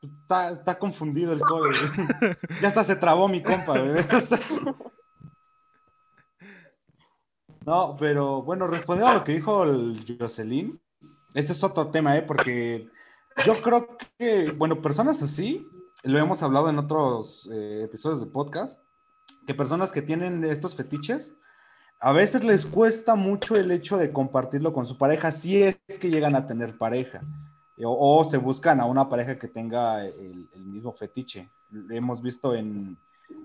está, 0.02 0.50
está 0.50 0.78
confundido 0.78 1.32
el 1.32 1.40
core, 1.40 1.74
güey. 1.74 2.36
Ya 2.60 2.68
hasta 2.68 2.84
se 2.84 2.96
trabó 2.96 3.26
mi 3.26 3.42
compa, 3.42 3.78
güey. 3.78 4.04
No, 7.64 7.96
pero 7.96 8.42
bueno, 8.42 8.66
respondiendo 8.66 9.12
a 9.12 9.14
lo 9.14 9.24
que 9.24 9.34
dijo 9.34 9.62
el 9.62 10.04
Jocelyn, 10.18 10.80
este 11.32 11.52
es 11.52 11.62
otro 11.62 11.92
tema, 11.92 12.16
¿eh? 12.16 12.22
Porque 12.22 12.88
yo 13.46 13.62
creo 13.62 13.86
que, 14.18 14.50
bueno, 14.50 14.82
personas 14.82 15.22
así, 15.22 15.64
lo 16.02 16.18
hemos 16.18 16.42
hablado 16.42 16.68
en 16.68 16.80
otros 16.80 17.48
eh, 17.52 17.82
episodios 17.84 18.20
de 18.20 18.26
podcast, 18.26 18.80
que 19.46 19.54
personas 19.54 19.92
que 19.92 20.02
tienen 20.02 20.44
estos 20.44 20.74
fetiches, 20.74 21.36
a 22.00 22.10
veces 22.10 22.42
les 22.42 22.66
cuesta 22.66 23.14
mucho 23.14 23.54
el 23.54 23.70
hecho 23.70 23.96
de 23.96 24.12
compartirlo 24.12 24.72
con 24.72 24.84
su 24.84 24.98
pareja, 24.98 25.30
si 25.30 25.62
es 25.62 25.78
que 26.00 26.10
llegan 26.10 26.34
a 26.34 26.46
tener 26.46 26.76
pareja, 26.76 27.20
o, 27.85 28.24
se 28.28 28.37
buscan 28.37 28.80
a 28.80 28.87
una 28.87 29.08
pareja 29.08 29.38
que 29.38 29.48
tenga 29.48 30.06
el, 30.06 30.48
el 30.54 30.64
mismo 30.64 30.92
fetiche. 30.92 31.48
Hemos 31.90 32.22
visto 32.22 32.54
en, 32.54 32.96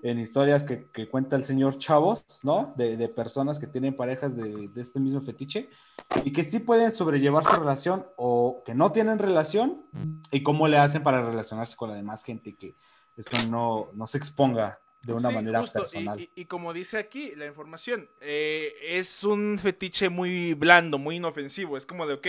en 0.02 0.18
historias 0.18 0.64
que, 0.64 0.86
que, 0.92 1.08
cuenta 1.08 1.36
el 1.36 1.44
señor 1.44 1.78
Chavos, 1.78 2.22
¿no? 2.42 2.72
De, 2.76 2.96
de 2.96 3.08
personas 3.08 3.58
que 3.58 3.66
tienen 3.66 3.94
parejas 3.94 4.36
de, 4.36 4.68
de, 4.68 4.80
este 4.80 5.00
mismo 5.00 5.20
fetiche 5.20 5.68
y 6.24 6.32
que 6.32 6.44
sí 6.44 6.60
pueden 6.60 6.90
sobrellevar 6.90 7.44
su 7.44 7.52
relación 7.52 8.04
o 8.16 8.62
que 8.64 8.74
no 8.74 8.92
tienen 8.92 9.18
relación 9.18 9.76
y 10.30 10.42
cómo 10.42 10.68
le 10.68 10.78
hacen 10.78 11.02
para 11.02 11.24
relacionarse 11.24 11.76
con 11.76 11.90
la 11.90 11.96
demás 11.96 12.22
gente 12.24 12.50
y 12.50 12.54
que 12.54 12.74
eso 13.16 13.36
no, 13.48 13.88
no 13.94 14.06
se 14.06 14.18
exponga 14.18 14.78
de 15.02 15.12
una 15.12 15.28
sí, 15.28 15.34
manera 15.34 15.60
justo. 15.60 15.80
personal. 15.80 16.20
Y, 16.20 16.24
y, 16.34 16.42
y, 16.42 16.44
como 16.44 16.72
dice 16.72 16.98
aquí 16.98 17.34
la 17.34 17.46
información, 17.46 18.08
eh, 18.20 18.72
es 18.82 19.24
un 19.24 19.58
fetiche 19.60 20.08
muy 20.08 20.54
blando, 20.54 20.98
muy 20.98 21.16
inofensivo, 21.16 21.76
es 21.76 21.86
como 21.86 22.06
de, 22.06 22.14
ok, 22.14 22.26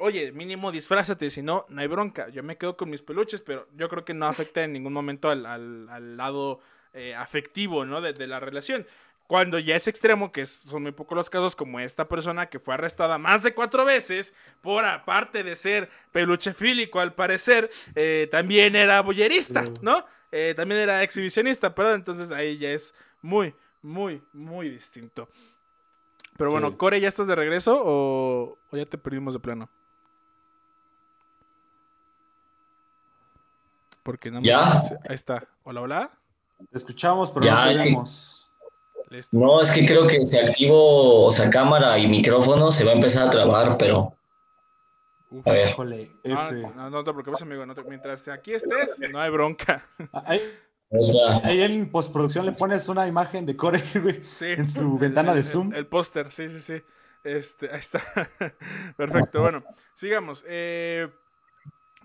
oye, 0.00 0.32
mínimo 0.32 0.72
disfrázate, 0.72 1.30
si 1.30 1.42
no, 1.42 1.66
no 1.68 1.80
hay 1.80 1.86
bronca. 1.86 2.28
Yo 2.30 2.42
me 2.42 2.56
quedo 2.56 2.76
con 2.76 2.90
mis 2.90 3.02
peluches, 3.02 3.40
pero 3.40 3.66
yo 3.76 3.88
creo 3.88 4.04
que 4.04 4.14
no 4.14 4.26
afecta 4.26 4.64
en 4.64 4.72
ningún 4.72 4.92
momento 4.92 5.28
al, 5.28 5.46
al, 5.46 5.88
al 5.88 6.16
lado 6.16 6.60
eh, 6.94 7.14
afectivo, 7.14 7.84
¿no? 7.84 8.00
De, 8.00 8.12
de, 8.12 8.26
la 8.26 8.40
relación. 8.40 8.86
Cuando 9.26 9.58
ya 9.58 9.76
es 9.76 9.86
extremo, 9.86 10.32
que 10.32 10.44
son 10.46 10.82
muy 10.82 10.92
pocos 10.92 11.16
los 11.16 11.30
casos, 11.30 11.54
como 11.54 11.78
esta 11.78 12.08
persona 12.08 12.46
que 12.46 12.58
fue 12.58 12.74
arrestada 12.74 13.16
más 13.18 13.42
de 13.42 13.54
cuatro 13.54 13.84
veces, 13.84 14.34
por 14.60 14.84
aparte 14.84 15.44
de 15.44 15.54
ser 15.54 15.88
peluche 16.10 16.52
fílico, 16.52 16.98
al 16.98 17.12
parecer, 17.12 17.70
eh, 17.94 18.26
también 18.30 18.74
era 18.74 19.02
boyerista, 19.02 19.62
¿no? 19.82 20.04
Eh, 20.32 20.54
también 20.56 20.80
era 20.80 21.02
exhibicionista, 21.02 21.74
pero 21.74 21.94
entonces 21.94 22.30
ahí 22.30 22.58
ya 22.58 22.70
es 22.70 22.92
muy, 23.22 23.54
muy, 23.82 24.20
muy 24.32 24.68
distinto. 24.68 25.28
Pero 26.36 26.50
bueno, 26.50 26.70
sí. 26.70 26.76
Core, 26.76 27.00
¿ya 27.00 27.08
estás 27.08 27.26
de 27.26 27.34
regreso 27.34 27.80
o, 27.84 28.56
o 28.70 28.76
ya 28.76 28.86
te 28.86 28.98
perdimos 28.98 29.34
de 29.34 29.40
plano? 29.40 29.68
Porque 34.10 34.28
no 34.28 34.42
¿Ya? 34.42 34.72
Ahí 35.08 35.14
está. 35.14 35.46
Hola, 35.62 35.82
hola. 35.82 36.10
Te 36.72 36.78
escuchamos, 36.78 37.30
pero 37.30 37.46
ya, 37.46 37.66
no 37.66 37.70
te 37.70 37.76
vemos. 37.76 38.48
Que... 39.08 39.22
No, 39.30 39.62
es 39.62 39.70
que 39.70 39.86
creo 39.86 40.08
que 40.08 40.26
si 40.26 40.36
activo, 40.36 41.26
o 41.26 41.30
sea, 41.30 41.48
cámara 41.48 41.96
y 41.96 42.08
micrófono, 42.08 42.72
se 42.72 42.82
va 42.82 42.90
a 42.90 42.94
empezar 42.94 43.28
a 43.28 43.30
trabar, 43.30 43.76
pero. 43.78 44.12
Uf, 45.30 45.46
a 45.46 45.52
ver. 45.52 45.68
Híjole, 45.68 46.10
ah, 46.34 46.50
no, 46.74 46.90
no 46.90 47.04
te 47.04 47.12
preocupes, 47.12 47.40
amigo. 47.42 47.64
No 47.64 47.72
te... 47.72 47.84
Mientras 47.84 48.26
aquí 48.26 48.52
estés, 48.52 48.98
no 49.12 49.20
hay 49.20 49.30
bronca. 49.30 49.84
Ahí, 50.24 50.42
o 50.88 51.04
sea, 51.04 51.48
ahí 51.48 51.62
en 51.62 51.88
postproducción 51.88 52.46
le 52.46 52.50
pones 52.50 52.88
una 52.88 53.06
imagen 53.06 53.46
de 53.46 53.54
Core, 53.54 53.80
güey, 54.02 54.26
sí, 54.26 54.46
en 54.46 54.66
su 54.66 54.98
ventana 54.98 55.30
el, 55.30 55.36
de 55.36 55.44
Zoom. 55.44 55.70
El, 55.70 55.78
el 55.78 55.86
póster, 55.86 56.32
sí, 56.32 56.48
sí, 56.48 56.60
sí. 56.60 56.82
Este, 57.22 57.70
ahí 57.70 57.78
está. 57.78 58.00
Perfecto. 58.96 59.40
Bueno, 59.40 59.62
sigamos. 59.94 60.42
Eh, 60.48 61.06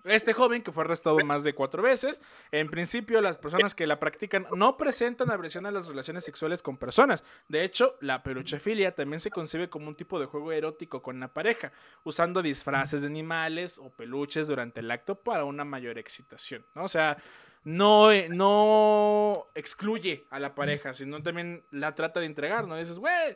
este 0.05 0.33
joven, 0.33 0.61
que 0.61 0.71
fue 0.71 0.83
arrestado 0.83 1.17
más 1.19 1.43
de 1.43 1.53
cuatro 1.53 1.81
veces, 1.83 2.21
en 2.51 2.69
principio 2.69 3.21
las 3.21 3.37
personas 3.37 3.73
que 3.73 3.87
la 3.87 3.99
practican 3.99 4.45
no 4.55 4.77
presentan 4.77 5.31
aversión 5.31 5.65
a 5.65 5.71
las 5.71 5.87
relaciones 5.87 6.23
sexuales 6.23 6.61
con 6.61 6.77
personas. 6.77 7.23
De 7.47 7.63
hecho, 7.63 7.95
la 8.01 8.23
peluchefilia 8.23 8.93
también 8.93 9.19
se 9.19 9.31
concibe 9.31 9.67
como 9.67 9.87
un 9.87 9.95
tipo 9.95 10.19
de 10.19 10.25
juego 10.25 10.51
erótico 10.51 11.01
con 11.01 11.19
la 11.19 11.27
pareja, 11.27 11.71
usando 12.03 12.41
disfraces 12.41 13.01
de 13.01 13.07
animales 13.07 13.77
o 13.77 13.89
peluches 13.89 14.47
durante 14.47 14.79
el 14.79 14.91
acto 14.91 15.15
para 15.15 15.45
una 15.45 15.65
mayor 15.65 15.97
excitación. 15.97 16.63
¿no? 16.75 16.83
O 16.83 16.89
sea, 16.89 17.17
no, 17.63 18.09
no 18.29 19.45
excluye 19.55 20.23
a 20.29 20.39
la 20.39 20.53
pareja, 20.53 20.93
sino 20.93 21.21
también 21.21 21.61
la 21.71 21.93
trata 21.93 22.19
de 22.19 22.27
entregar, 22.27 22.67
¿no? 22.67 22.77
dices, 22.77 22.97
güey, 22.97 23.35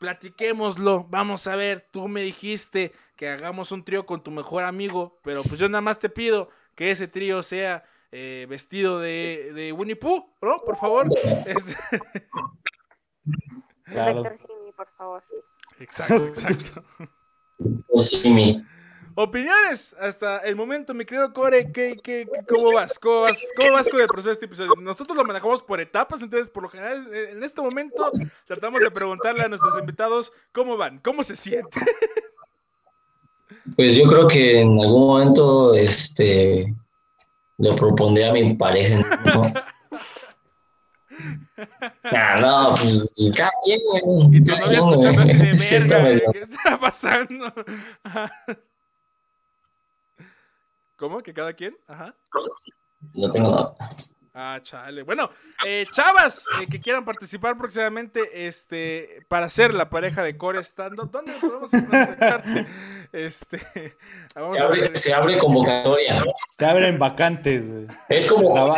platiquémoslo, 0.00 1.04
vamos 1.10 1.46
a 1.46 1.54
ver, 1.54 1.86
tú 1.92 2.08
me 2.08 2.22
dijiste 2.22 2.92
que 3.16 3.28
hagamos 3.28 3.70
un 3.70 3.84
trío 3.84 4.06
con 4.06 4.22
tu 4.22 4.30
mejor 4.30 4.64
amigo, 4.64 5.14
pero 5.22 5.42
pues 5.42 5.60
yo 5.60 5.68
nada 5.68 5.82
más 5.82 5.98
te 5.98 6.08
pido 6.08 6.48
que 6.74 6.90
ese 6.90 7.06
trío 7.06 7.42
sea 7.42 7.84
eh, 8.10 8.46
vestido 8.48 8.98
de, 8.98 9.52
de 9.54 9.72
Winnie 9.72 9.96
Pooh, 9.96 10.24
¿no? 10.40 10.62
Por 10.64 10.76
favor. 10.78 11.06
Este... 11.46 11.76
Claro. 13.84 14.22
Simi, 14.22 14.72
por 14.74 14.88
favor. 14.96 15.22
Exacto, 15.78 16.26
exacto. 16.28 16.82
Simi. 18.02 18.64
Opiniones 19.22 19.94
hasta 20.00 20.38
el 20.38 20.56
momento, 20.56 20.94
mi 20.94 21.04
querido 21.04 21.30
Core, 21.34 21.70
¿qué, 21.72 22.00
qué, 22.02 22.26
cómo, 22.48 22.72
vas? 22.72 22.98
¿Cómo, 22.98 23.20
vas? 23.20 23.38
¿Cómo 23.54 23.72
vas 23.72 23.86
con 23.90 24.00
el 24.00 24.06
proceso 24.06 24.30
de 24.30 24.32
este 24.32 24.46
episodio? 24.46 24.72
Nosotros 24.80 25.14
lo 25.14 25.24
manejamos 25.24 25.62
por 25.62 25.78
etapas, 25.78 26.22
entonces 26.22 26.48
por 26.48 26.62
lo 26.62 26.70
general 26.70 27.06
en 27.12 27.44
este 27.44 27.60
momento 27.60 28.10
tratamos 28.46 28.80
de 28.80 28.90
preguntarle 28.90 29.42
a 29.42 29.48
nuestros 29.48 29.78
invitados 29.78 30.32
cómo 30.52 30.78
van, 30.78 31.00
cómo 31.00 31.22
se 31.22 31.36
sienten. 31.36 31.82
Pues 33.76 33.94
yo 33.94 34.08
creo 34.08 34.26
que 34.26 34.62
en 34.62 34.80
algún 34.80 35.08
momento 35.08 35.74
este 35.74 36.72
le 37.58 37.74
propondré 37.74 38.26
a 38.26 38.32
mi 38.32 38.54
pareja, 38.54 39.00
¿no? 39.34 39.42
Ah, 42.04 42.38
no, 42.40 42.74
pues 42.74 43.36
cada 43.36 43.50
quien. 43.62 43.80
Y 44.32 44.42
tu 44.42 44.56
novia 44.56 44.78
escuchando 44.78 45.20
así 45.20 45.36
de 45.36 45.78
verga, 46.02 46.32
¿qué 46.32 46.40
está 46.40 46.80
pasando? 46.80 47.52
¿Cómo? 51.00 51.22
¿Que 51.22 51.32
cada 51.32 51.54
quien? 51.54 51.74
Ajá. 51.88 52.14
No 53.14 53.30
tengo 53.30 53.50
nada. 53.50 53.74
Ah, 54.34 54.60
chale. 54.62 55.02
Bueno, 55.02 55.30
eh, 55.66 55.86
chavas 55.90 56.44
eh, 56.60 56.66
que 56.70 56.78
quieran 56.78 57.06
participar 57.06 57.56
próximamente 57.56 58.46
este, 58.46 59.24
para 59.26 59.48
ser 59.48 59.72
la 59.72 59.88
pareja 59.88 60.22
de 60.22 60.36
Core 60.36 60.60
estando, 60.60 61.06
¿dónde 61.06 61.32
podemos 61.40 61.72
encontrarte? 61.72 62.66
Este, 63.12 63.60
vamos 64.36 64.52
se, 64.52 64.60
abre, 64.60 64.96
se 64.96 65.12
abre 65.12 65.36
convocatoria. 65.36 66.22
Se 66.52 66.64
abren 66.64 66.96
vacantes. 66.96 67.72
Es 68.08 68.26
como, 68.26 68.76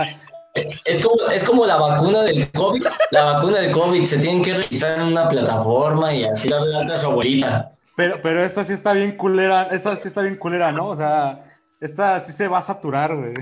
Es 0.54 1.04
como, 1.04 1.28
es 1.28 1.44
como 1.44 1.66
la 1.66 1.76
vacuna 1.76 2.22
del 2.22 2.50
COVID. 2.52 2.86
La 3.10 3.24
vacuna 3.24 3.58
del 3.58 3.72
COVID 3.72 4.06
se 4.06 4.18
tienen 4.18 4.42
que 4.42 4.54
registrar 4.54 5.00
en 5.00 5.08
una 5.08 5.28
plataforma 5.28 6.14
y 6.14 6.24
así 6.24 6.48
darle 6.48 6.74
alta 6.74 6.94
a 6.94 6.98
su 6.98 7.08
abuelita. 7.08 7.72
Pero, 7.94 8.20
pero 8.22 8.42
esta 8.42 8.64
sí 8.64 8.72
está 8.72 8.94
bien 8.94 9.18
culera, 9.18 9.64
esta 9.70 9.94
sí 9.96 10.08
está 10.08 10.22
bien 10.22 10.36
culera, 10.36 10.72
¿no? 10.72 10.86
O 10.86 10.96
sea, 10.96 11.44
esta 11.82 12.24
sí 12.24 12.32
se 12.32 12.48
va 12.48 12.58
a 12.58 12.62
saturar, 12.62 13.14
güey. 13.14 13.34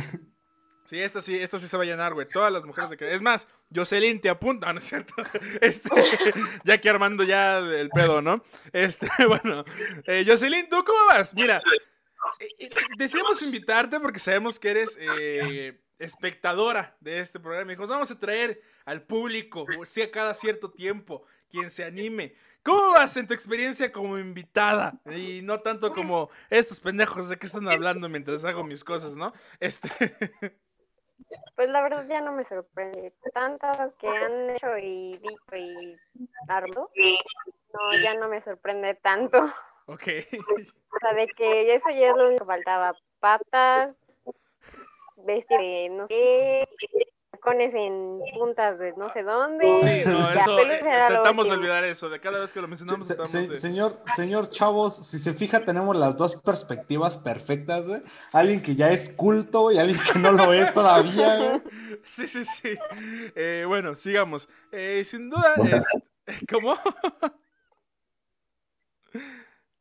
Sí, 0.89 1.01
esta 1.01 1.21
sí, 1.21 1.39
esta 1.39 1.59
sí 1.61 1.69
se 1.69 1.77
va 1.77 1.85
a 1.85 1.87
llenar, 1.87 2.15
güey. 2.15 2.27
Todas 2.27 2.51
las 2.53 2.65
mujeres 2.65 2.91
de 2.91 2.97
que. 2.97 3.15
Es 3.15 3.23
más, 3.23 3.47
Jocelyn 3.73 4.21
te 4.21 4.29
apunta, 4.29 4.73
¿no 4.73 4.81
es 4.81 4.89
cierto? 4.89 5.15
Este, 5.61 5.89
ya 6.65 6.81
que 6.81 6.91
armando 6.91 7.23
ya 7.23 7.59
el 7.59 7.91
pedo, 7.91 8.21
¿no? 8.23 8.43
Este, 8.73 9.09
bueno. 9.29 9.65
Eh, 10.05 10.25
Jocelyn, 10.27 10.69
¿tú 10.69 10.83
cómo 10.85 11.07
vas? 11.07 11.35
Mira, 11.35 11.63
deseamos 12.97 13.43
invitarte 13.43 14.01
porque 14.01 14.19
sabemos 14.19 14.59
que 14.59 14.71
eres 14.71 14.99
espectadora 15.99 16.97
de 17.01 17.21
este 17.21 17.39
programa. 17.39 17.71
Dijimos, 17.71 17.91
vamos 17.91 18.11
a 18.11 18.19
traer 18.19 18.61
al 18.85 19.03
público, 19.03 19.67
o 19.79 19.85
sea, 19.85 20.11
cada 20.11 20.35
cierto 20.35 20.71
tiempo, 20.71 21.25
quien 21.49 21.71
se 21.71 21.85
anime. 21.85 22.35
¿Cómo 22.63 22.93
vas 22.93 23.17
en 23.17 23.27
tu 23.27 23.35
experiencia 23.35 23.91
como 23.91 24.19
invitada? 24.19 24.95
Y 25.07 25.41
no 25.43 25.61
tanto 25.61 25.93
como 25.93 26.31
estos 26.51 26.81
pendejos 26.81 27.29
de 27.29 27.37
que 27.37 27.47
están 27.47 27.69
hablando 27.69 28.09
mientras 28.09 28.45
hago 28.45 28.65
mis 28.65 28.85
cosas, 28.85 29.17
¿no? 29.17 29.33
Este. 29.61 29.89
Pues 31.55 31.69
la 31.69 31.83
verdad 31.83 32.07
ya 32.09 32.23
no 32.23 32.33
me 32.33 32.45
sorprende. 32.45 33.13
Tantas 33.35 33.95
que 33.97 34.09
han 34.09 34.51
hecho 34.51 34.79
y 34.79 35.19
dicho 35.19 35.57
y 35.57 35.97
armado, 36.49 36.91
no, 37.73 38.03
ya 38.03 38.15
no 38.15 38.29
me 38.29 38.41
sorprende 38.41 38.95
tanto. 38.95 39.53
Ok. 39.91 40.07
O 40.93 40.99
sea, 41.01 41.15
de 41.15 41.27
que 41.37 41.75
eso 41.75 41.91
ya 41.91 42.11
es 42.11 42.17
lo 42.17 42.29
único 42.29 42.45
que 42.45 42.53
faltaba. 42.53 42.95
Patas, 43.19 43.97
vestir 45.17 45.59
de 45.59 45.89
no 45.91 46.07
sé, 46.07 46.69
tacones 47.33 47.75
en 47.75 48.21
puntas 48.35 48.79
de 48.79 48.93
no 48.97 49.11
sé 49.13 49.25
dónde. 49.25 49.65
Sí, 49.83 50.09
no, 50.09 50.31
eso, 50.31 50.61
eh, 50.61 50.81
tratamos 51.09 51.49
de 51.49 51.55
olvidar 51.55 51.85
eso, 51.85 52.09
de 52.09 52.21
cada 52.21 52.39
vez 52.39 52.53
que 52.53 52.61
lo 52.61 52.69
mencionamos. 52.69 53.07
señor, 53.07 53.99
señor 54.15 54.49
Chavos, 54.51 54.95
si 54.95 55.19
se 55.19 55.35
fija, 55.35 55.65
tenemos 55.65 55.97
las 55.97 56.17
dos 56.17 56.37
perspectivas 56.37 57.17
perfectas, 57.17 57.89
¿eh? 57.91 58.03
Alguien 58.33 58.63
que 58.63 58.77
ya 58.77 58.91
es 58.91 59.11
culto 59.11 59.73
y 59.73 59.79
alguien 59.79 59.99
que 60.13 60.19
no 60.21 60.31
lo 60.31 60.53
es 60.53 60.73
todavía, 60.73 61.63
Sí, 62.07 62.27
sí, 62.27 62.45
sí. 62.45 62.75
Eh, 63.35 63.65
bueno, 63.67 63.95
sigamos. 63.95 64.49
Eh, 64.73 65.03
sin 65.05 65.31
duda, 65.31 65.55
es... 65.57 65.85
¿cómo? 66.51 66.77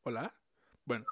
Hola. 0.09 0.33
Bueno, 0.85 1.05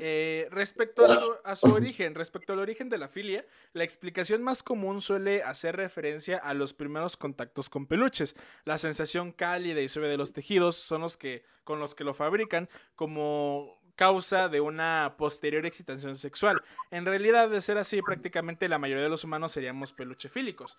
eh, 0.00 0.48
respecto 0.50 1.04
a 1.44 1.54
su, 1.54 1.70
origen, 1.70 2.14
respecto 2.14 2.54
al 2.54 2.60
origen 2.60 2.88
de 2.88 2.96
la 2.96 3.08
filia, 3.08 3.44
la 3.74 3.84
explicación 3.84 4.42
más 4.42 4.62
común 4.62 5.02
suele 5.02 5.42
hacer 5.42 5.76
referencia 5.76 6.38
a 6.38 6.54
los 6.54 6.72
primeros 6.72 7.18
contactos 7.18 7.68
con 7.68 7.86
peluches. 7.86 8.34
La 8.64 8.78
sensación 8.78 9.32
cálida 9.32 9.82
y 9.82 9.90
suave 9.90 10.08
de 10.08 10.16
los 10.16 10.32
tejidos 10.32 10.76
son 10.76 11.02
los 11.02 11.18
que, 11.18 11.44
con 11.64 11.78
los 11.78 11.94
que 11.94 12.04
lo 12.04 12.14
fabrican 12.14 12.70
como 12.94 13.78
causa 13.96 14.48
de 14.48 14.62
una 14.62 15.16
posterior 15.18 15.66
excitación 15.66 16.16
sexual. 16.16 16.62
En 16.90 17.04
realidad, 17.04 17.50
de 17.50 17.60
ser 17.60 17.76
así, 17.76 18.00
prácticamente 18.00 18.66
la 18.70 18.78
mayoría 18.78 19.04
de 19.04 19.10
los 19.10 19.24
humanos 19.24 19.52
seríamos 19.52 19.92
peluchefílicos. 19.92 20.78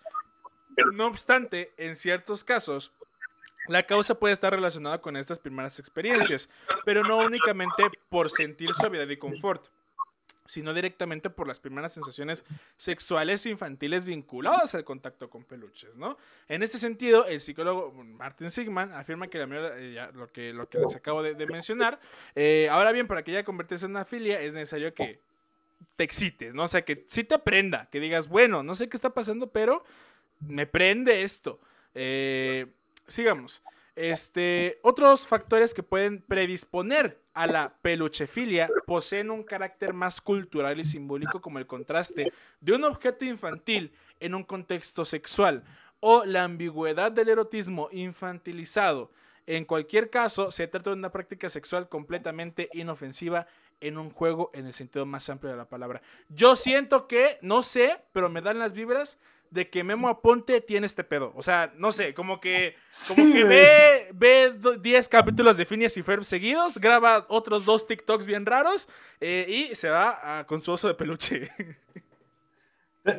No 0.92 1.06
obstante, 1.06 1.72
en 1.76 1.94
ciertos 1.94 2.42
casos, 2.42 2.92
la 3.70 3.84
causa 3.84 4.16
puede 4.16 4.34
estar 4.34 4.52
relacionada 4.52 5.00
con 5.00 5.16
estas 5.16 5.38
primeras 5.38 5.78
experiencias, 5.78 6.48
pero 6.84 7.02
no 7.04 7.18
únicamente 7.18 7.84
por 8.08 8.30
sentir 8.30 8.74
suavidad 8.74 9.08
y 9.08 9.16
confort, 9.16 9.64
sino 10.44 10.74
directamente 10.74 11.30
por 11.30 11.46
las 11.46 11.60
primeras 11.60 11.92
sensaciones 11.92 12.44
sexuales 12.76 13.46
infantiles 13.46 14.04
vinculadas 14.04 14.74
al 14.74 14.82
contacto 14.82 15.30
con 15.30 15.44
peluches, 15.44 15.94
¿no? 15.94 16.18
En 16.48 16.64
este 16.64 16.78
sentido, 16.78 17.26
el 17.26 17.40
psicólogo 17.40 17.92
Martin 17.92 18.50
Sigman 18.50 18.92
afirma 18.92 19.28
que 19.28 19.38
la 19.38 19.46
mayoría, 19.46 20.06
eh, 20.06 20.10
lo, 20.14 20.32
que, 20.32 20.52
lo 20.52 20.68
que 20.68 20.78
les 20.78 20.96
acabo 20.96 21.22
de, 21.22 21.46
mencionar, 21.46 22.00
eh, 22.34 22.68
ahora 22.68 22.90
bien, 22.90 23.06
para 23.06 23.22
que 23.22 23.30
ya 23.30 23.44
convertirse 23.44 23.84
en 23.84 23.92
una 23.92 24.04
filia 24.04 24.40
es 24.40 24.52
necesario 24.52 24.92
que 24.92 25.20
te 25.94 26.02
excites, 26.02 26.54
¿no? 26.54 26.64
O 26.64 26.68
sea, 26.68 26.82
que 26.82 27.04
sí 27.06 27.22
te 27.22 27.38
prenda, 27.38 27.86
que 27.86 28.00
digas, 28.00 28.26
bueno, 28.26 28.64
no 28.64 28.74
sé 28.74 28.88
qué 28.88 28.96
está 28.96 29.10
pasando, 29.10 29.46
pero 29.46 29.84
me 30.40 30.66
prende 30.66 31.22
esto. 31.22 31.60
Eh, 31.94 32.66
sigamos. 33.10 33.62
Este, 33.96 34.78
otros 34.82 35.26
factores 35.26 35.74
que 35.74 35.82
pueden 35.82 36.22
predisponer 36.22 37.20
a 37.34 37.46
la 37.46 37.74
peluchefilia 37.82 38.68
poseen 38.86 39.30
un 39.30 39.42
carácter 39.42 39.92
más 39.92 40.20
cultural 40.20 40.80
y 40.80 40.84
simbólico 40.84 41.40
como 41.40 41.58
el 41.58 41.66
contraste 41.66 42.32
de 42.60 42.72
un 42.72 42.84
objeto 42.84 43.24
infantil 43.24 43.92
en 44.20 44.34
un 44.34 44.44
contexto 44.44 45.04
sexual 45.04 45.64
o 46.00 46.24
la 46.24 46.44
ambigüedad 46.44 47.12
del 47.12 47.28
erotismo 47.28 47.88
infantilizado. 47.92 49.10
En 49.46 49.64
cualquier 49.64 50.10
caso, 50.10 50.50
se 50.50 50.68
trata 50.68 50.90
de 50.90 50.96
una 50.96 51.12
práctica 51.12 51.48
sexual 51.50 51.88
completamente 51.88 52.68
inofensiva 52.72 53.46
en 53.80 53.98
un 53.98 54.10
juego 54.10 54.50
en 54.54 54.66
el 54.66 54.72
sentido 54.72 55.06
más 55.06 55.28
amplio 55.28 55.50
de 55.50 55.58
la 55.58 55.68
palabra. 55.68 56.02
Yo 56.28 56.54
siento 56.56 57.08
que, 57.08 57.38
no 57.42 57.62
sé, 57.62 57.98
pero 58.12 58.28
me 58.28 58.42
dan 58.42 58.58
las 58.58 58.72
vibras 58.72 59.18
de 59.50 59.68
que 59.68 59.84
Memo 59.84 60.08
Aponte 60.08 60.60
tiene 60.60 60.86
este 60.86 61.04
pedo. 61.04 61.32
O 61.34 61.42
sea, 61.42 61.72
no 61.76 61.92
sé, 61.92 62.14
como 62.14 62.40
que, 62.40 62.76
como 63.08 63.32
que 63.32 63.44
ve, 63.44 64.08
ve 64.12 64.54
10 64.80 65.08
capítulos 65.08 65.56
de 65.56 65.66
Phineas 65.66 65.96
y 65.96 66.02
Ferb 66.02 66.24
seguidos, 66.24 66.78
graba 66.78 67.26
otros 67.28 67.64
dos 67.64 67.86
TikToks 67.86 68.26
bien 68.26 68.46
raros 68.46 68.88
eh, 69.20 69.68
y 69.70 69.74
se 69.74 69.88
va 69.88 70.44
con 70.46 70.60
su 70.60 70.72
oso 70.72 70.88
de 70.88 70.94
peluche. 70.94 71.50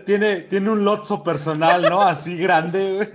Tiene, 0.05 0.41
tiene 0.41 0.69
un 0.69 0.85
lotso 0.85 1.23
personal, 1.23 1.81
¿no? 1.81 2.01
Así 2.01 2.37
grande, 2.37 3.11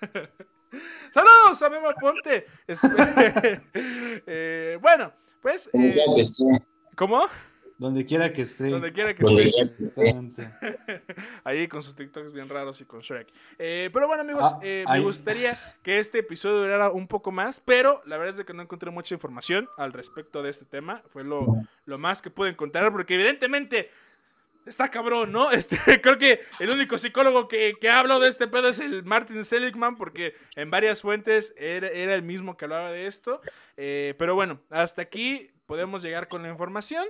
¡Saludos 1.12 1.60
a 1.62 1.68
Memo 1.68 1.90
Aponte! 1.90 2.46
Eh, 4.26 4.78
bueno, 4.80 5.12
pues... 5.42 5.68
Eh, 5.72 5.96
¿Cómo? 6.94 7.26
Donde 7.80 8.04
quiera 8.04 8.30
que 8.30 8.42
esté. 8.42 8.68
Donde 8.68 8.92
quiera 8.92 9.14
que 9.14 9.24
esté. 9.24 10.52
Ahí 11.44 11.66
con 11.66 11.82
sus 11.82 11.94
TikToks 11.94 12.30
bien 12.34 12.46
raros 12.46 12.78
y 12.82 12.84
con 12.84 13.00
Shrek. 13.00 13.26
Eh, 13.58 13.88
pero 13.90 14.06
bueno, 14.06 14.20
amigos, 14.20 14.44
ah, 14.44 14.60
eh, 14.62 14.84
me 14.86 15.00
gustaría 15.00 15.56
que 15.82 15.98
este 15.98 16.18
episodio 16.18 16.58
durara 16.58 16.90
un 16.90 17.08
poco 17.08 17.32
más, 17.32 17.62
pero 17.64 18.02
la 18.04 18.18
verdad 18.18 18.38
es 18.38 18.46
que 18.46 18.52
no 18.52 18.62
encontré 18.62 18.90
mucha 18.90 19.14
información 19.14 19.66
al 19.78 19.94
respecto 19.94 20.42
de 20.42 20.50
este 20.50 20.66
tema. 20.66 21.00
Fue 21.10 21.24
lo, 21.24 21.46
lo 21.86 21.96
más 21.96 22.20
que 22.20 22.28
pude 22.28 22.50
encontrar, 22.50 22.92
porque 22.92 23.14
evidentemente 23.14 23.88
está 24.66 24.90
cabrón, 24.90 25.32
¿no? 25.32 25.50
Este, 25.60 26.02
creo 26.02 26.18
que 26.18 26.40
el 26.58 26.68
único 26.68 26.98
psicólogo 26.98 27.48
que, 27.48 27.76
que 27.80 27.88
ha 27.88 28.00
hablado 28.00 28.20
de 28.20 28.28
este 28.28 28.46
pedo 28.46 28.68
es 28.68 28.80
el 28.80 29.04
Martin 29.04 29.42
Seligman, 29.42 29.96
porque 29.96 30.34
en 30.54 30.70
varias 30.70 31.00
fuentes 31.00 31.54
era, 31.56 31.88
el 31.88 32.22
mismo 32.22 32.58
que 32.58 32.66
hablaba 32.66 32.90
de 32.90 33.06
esto. 33.06 33.40
Eh, 33.78 34.14
pero 34.18 34.34
bueno, 34.34 34.60
hasta 34.68 35.00
aquí 35.00 35.48
podemos 35.64 36.02
llegar 36.02 36.28
con 36.28 36.42
la 36.42 36.50
información 36.50 37.06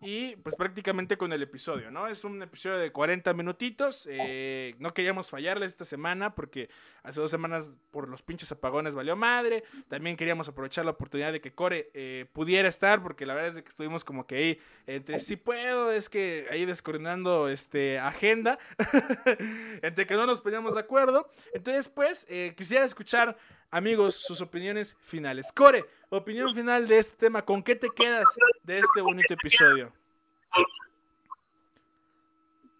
y 0.00 0.36
pues 0.36 0.54
prácticamente 0.54 1.16
con 1.16 1.32
el 1.32 1.42
episodio, 1.42 1.90
¿no? 1.90 2.06
Es 2.08 2.24
un 2.24 2.42
episodio 2.42 2.76
de 2.76 2.92
40 2.92 3.32
minutitos. 3.32 4.06
Eh, 4.10 4.74
no 4.78 4.92
queríamos 4.92 5.30
fallarle 5.30 5.64
esta 5.64 5.86
semana 5.86 6.34
porque 6.34 6.68
hace 7.02 7.20
dos 7.20 7.30
semanas 7.30 7.70
por 7.90 8.08
los 8.08 8.20
pinches 8.20 8.52
apagones 8.52 8.94
valió 8.94 9.16
madre. 9.16 9.64
También 9.88 10.16
queríamos 10.16 10.46
aprovechar 10.48 10.84
la 10.84 10.90
oportunidad 10.90 11.32
de 11.32 11.40
que 11.40 11.52
Core 11.52 11.90
eh, 11.94 12.26
pudiera 12.32 12.68
estar 12.68 13.02
porque 13.02 13.24
la 13.24 13.34
verdad 13.34 13.56
es 13.56 13.62
que 13.62 13.68
estuvimos 13.68 14.04
como 14.04 14.26
que 14.26 14.36
ahí 14.36 14.60
entre 14.86 15.18
si 15.20 15.36
puedo, 15.36 15.90
es 15.90 16.10
que 16.10 16.46
ahí 16.50 16.66
descoordinando 16.66 17.48
este, 17.48 17.98
agenda, 17.98 18.58
entre 19.82 20.06
que 20.06 20.14
no 20.14 20.26
nos 20.26 20.42
poníamos 20.42 20.74
de 20.74 20.80
acuerdo. 20.80 21.30
Entonces 21.54 21.88
pues 21.88 22.26
eh, 22.28 22.52
quisiera 22.56 22.84
escuchar 22.84 23.38
amigos, 23.70 24.16
sus 24.16 24.40
opiniones 24.40 24.96
finales. 25.06 25.50
Core, 25.52 25.86
opinión 26.10 26.54
final 26.54 26.86
de 26.86 26.98
este 26.98 27.16
tema. 27.16 27.42
¿Con 27.42 27.62
qué 27.62 27.74
te 27.74 27.88
quedas 27.90 28.28
de 28.64 28.78
este 28.78 29.00
bonito 29.00 29.34
episodio? 29.34 29.92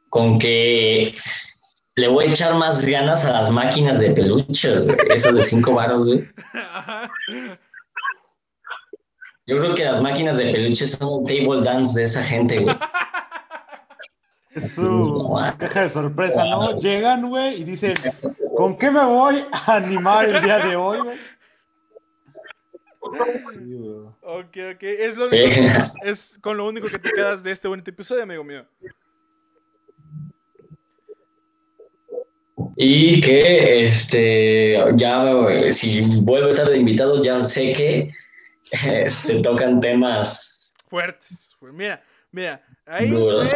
Con 0.08 0.38
que 0.38 1.14
le 1.96 2.08
voy 2.08 2.26
a 2.26 2.30
echar 2.30 2.54
más 2.54 2.84
ganas 2.84 3.24
a 3.24 3.32
las 3.32 3.50
máquinas 3.50 4.00
de 4.00 4.10
peluche, 4.10 4.86
esas 5.14 5.34
de 5.34 5.42
cinco 5.42 5.74
varos, 5.74 6.06
güey. 6.06 6.28
Yo 9.46 9.58
creo 9.58 9.74
que 9.74 9.84
las 9.84 10.00
máquinas 10.00 10.38
de 10.38 10.50
peluche 10.50 10.86
son 10.86 11.20
un 11.20 11.26
table 11.26 11.62
dance 11.62 11.98
de 11.98 12.06
esa 12.06 12.22
gente, 12.22 12.60
güey. 12.60 12.76
Es 14.54 14.76
su, 14.76 15.36
caja 15.58 15.80
de 15.80 15.88
sorpresa, 15.88 16.44
¿no? 16.44 16.78
Llegan, 16.78 17.28
güey, 17.28 17.60
y 17.60 17.64
dicen, 17.64 17.94
¿con 18.56 18.78
qué 18.78 18.88
me 18.88 19.04
voy 19.04 19.44
a 19.50 19.74
animar 19.74 20.26
el 20.26 20.40
día 20.44 20.58
de 20.60 20.76
hoy, 20.76 21.00
güey? 21.00 21.18
Ok, 24.20 24.57
ok. 24.74 24.83
Es, 24.83 25.16
lo 25.16 25.27
es 25.31 26.38
con 26.40 26.57
lo 26.57 26.66
único 26.66 26.88
que 26.88 26.98
te 26.98 27.11
quedas 27.12 27.42
de 27.42 27.53
este 27.53 27.68
bonito 27.68 27.90
episodio, 27.90 28.22
amigo 28.22 28.44
mío. 28.44 28.64
Y 32.77 33.20
que, 33.20 33.87
este, 33.87 34.77
ya, 34.96 35.24
si 35.72 36.03
vuelvo 36.22 36.48
a 36.48 36.50
estar 36.50 36.68
de 36.68 36.79
invitado, 36.79 37.22
ya 37.22 37.40
sé 37.40 37.72
que 37.72 38.11
eh, 38.72 39.09
se 39.09 39.40
tocan 39.42 39.81
temas 39.81 40.74
fuertes. 40.88 41.57
Mira, 41.61 42.03
Mira, 42.35 42.61
ahí 42.86 43.10
fue 43.10 43.48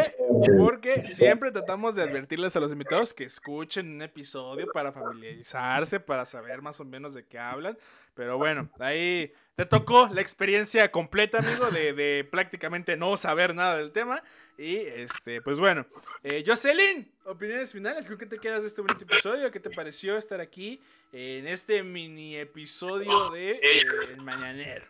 porque 0.59 1.09
siempre 1.09 1.51
tratamos 1.51 1.95
de 1.95 2.03
advertirles 2.03 2.55
a 2.57 2.61
los 2.61 2.73
invitados 2.73 3.13
que 3.13 3.25
escuchen 3.25 3.95
un 3.95 4.03
episodio 4.03 4.67
para 4.73 4.93
familiarizarse, 4.93 6.01
para 6.01 6.25
saber 6.27 6.63
más 6.63 6.81
o 6.81 6.85
menos 6.85 7.15
de 7.15 7.25
qué 7.25 7.39
hablan. 7.39 7.77
Pero 8.15 8.37
bueno, 8.37 8.69
ahí 8.81 9.33
te 9.55 9.65
tocó 9.65 10.09
la 10.13 10.21
experiencia 10.21 10.91
completa, 10.91 11.39
amigo, 11.39 11.71
de, 11.71 11.93
de 11.93 12.27
prácticamente 12.29 12.97
no 12.97 13.17
saber 13.17 13.55
nada 13.55 13.77
del 13.77 13.93
tema. 13.93 14.23
Y 14.59 14.77
este, 14.77 15.41
pues 15.41 15.57
bueno, 15.61 15.87
eh, 16.25 16.43
Jocelyn, 16.45 17.09
opiniones 17.27 17.71
finales, 17.71 18.09
¿con 18.09 18.19
qué 18.19 18.27
te 18.27 18.41
quedas 18.41 18.63
de 18.63 18.67
este 18.67 18.81
bonito 18.81 19.05
episodio? 19.05 19.53
¿Qué 19.53 19.61
te 19.61 19.71
pareció 19.71 20.19
estar 20.19 20.41
aquí 20.41 20.81
en 21.13 21.47
este 21.47 21.85
mini 21.85 22.37
episodio 22.37 23.31
de 23.31 23.53
eh, 23.53 23.83
El 24.11 24.21
Mañanero? 24.21 24.85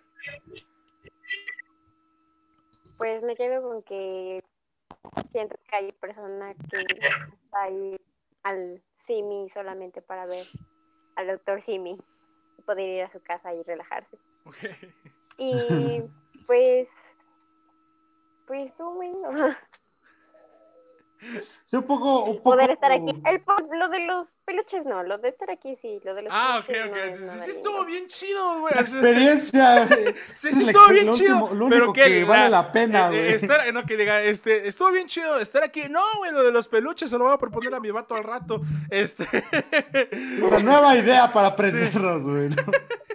Pues 2.99 3.23
me 3.23 3.37
quedo 3.37 3.63
con 3.63 3.83
que 3.83 4.43
siento 5.31 5.57
que 5.69 5.77
hay 5.77 5.93
personas 5.93 6.57
que 6.69 6.79
está 6.81 7.63
ahí 7.63 7.97
al 8.43 8.83
Simi 8.97 9.49
solamente 9.51 10.03
para 10.03 10.27
ver 10.27 10.47
al 11.17 11.29
doctor 11.29 11.63
Simi 11.63 11.97
y 12.59 12.63
poder 12.63 12.89
ir 12.89 13.03
a 13.03 13.11
su 13.11 13.21
casa 13.23 13.55
y 13.55 13.63
relajarse. 13.63 14.19
Y 15.39 16.03
pues, 16.47 16.91
pues 18.47 18.75
tú, 18.77 19.01
Sí, 21.65 21.77
un 21.77 21.83
poco, 21.83 22.25
un 22.25 22.43
poder 22.43 22.71
estar 22.71 22.93
aquí. 22.93 23.11
El, 23.27 23.43
lo 23.79 23.89
de 23.89 24.01
los 24.01 24.29
peluches 24.45 24.85
no, 24.87 25.03
lo 25.03 25.19
de 25.19 25.29
estar 25.29 25.51
aquí 25.51 25.77
sí, 25.77 26.01
lo 26.05 26.15
de 26.15 26.23
los 26.23 26.33
Ah, 26.35 26.61
ok, 26.61 26.71
ok. 26.89 26.97
sí, 27.45 27.51
estuvo 27.51 27.85
bien 27.85 28.07
chido, 28.07 28.61
güey. 28.61 28.75
experiencia, 28.75 29.87
Sí, 30.37 30.53
sí, 30.53 30.69
estuvo 30.69 30.89
bien 30.89 31.13
chido. 31.13 31.55
lo 31.55 31.67
único 31.67 31.93
que, 31.93 32.25
vale 32.25 32.49
la 32.49 32.71
pena, 32.71 33.11
eh, 33.13 33.37
eh, 33.41 33.47
güey. 33.47 33.73
no, 33.73 33.85
que 33.85 33.97
diga, 33.97 34.23
este, 34.23 34.69
estuvo 34.69 34.91
bien 34.91 35.07
chido 35.09 35.39
estar 35.41 35.63
aquí. 35.63 35.83
No, 35.91 36.03
güey, 36.19 36.33
lo 36.33 36.43
de 36.45 36.53
los 36.53 36.69
peluches 36.69 37.11
se 37.11 37.19
lo 37.19 37.25
voy 37.25 37.35
a 37.35 37.39
proponer 37.39 37.75
a 37.75 37.81
mi 37.81 37.91
vato 37.91 38.15
al 38.15 38.25
rato. 38.25 38.61
Este. 38.91 39.27
Una 40.43 40.61
nueva 40.61 40.97
idea 40.97 41.31
para 41.33 41.49
aprenderlos, 41.49 42.29
güey. 42.29 42.49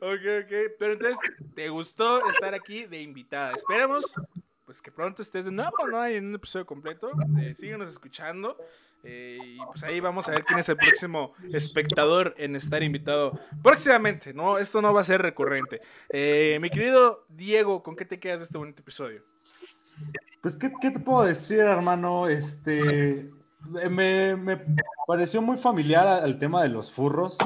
Ok, 0.00 0.20
ok. 0.44 0.52
Pero 0.78 0.92
entonces, 0.94 1.18
¿te 1.54 1.68
gustó 1.68 2.26
estar 2.28 2.54
aquí 2.54 2.84
de 2.86 3.00
invitada? 3.00 3.52
Esperemos 3.54 4.12
pues 4.74 4.82
que 4.82 4.90
pronto 4.90 5.22
estés 5.22 5.44
de 5.44 5.52
nuevo, 5.52 5.86
¿no? 5.88 6.04
En 6.04 6.26
un 6.26 6.34
episodio 6.34 6.66
completo. 6.66 7.12
Eh, 7.38 7.54
síguenos 7.54 7.92
escuchando. 7.92 8.56
Eh, 9.04 9.38
y 9.40 9.58
pues 9.66 9.84
ahí 9.84 10.00
vamos 10.00 10.26
a 10.26 10.32
ver 10.32 10.44
quién 10.44 10.58
es 10.58 10.68
el 10.68 10.76
próximo 10.76 11.32
espectador 11.52 12.34
en 12.38 12.56
estar 12.56 12.82
invitado 12.82 13.38
próximamente, 13.62 14.34
¿no? 14.34 14.58
Esto 14.58 14.82
no 14.82 14.92
va 14.92 15.02
a 15.02 15.04
ser 15.04 15.22
recurrente. 15.22 15.80
Eh, 16.08 16.58
mi 16.60 16.70
querido 16.70 17.24
Diego, 17.28 17.84
¿con 17.84 17.94
qué 17.94 18.04
te 18.04 18.18
quedas 18.18 18.40
de 18.40 18.46
este 18.46 18.58
bonito 18.58 18.80
episodio? 18.80 19.22
Pues, 20.40 20.56
¿qué, 20.56 20.70
te 20.90 20.98
puedo 20.98 21.22
decir, 21.22 21.60
hermano? 21.60 22.26
Este, 22.26 23.30
me, 23.88 24.34
me 24.34 24.58
pareció 25.06 25.40
muy 25.40 25.56
familiar 25.56 26.08
al 26.08 26.36
tema 26.36 26.64
de 26.64 26.68
los 26.68 26.90
furros 26.90 27.38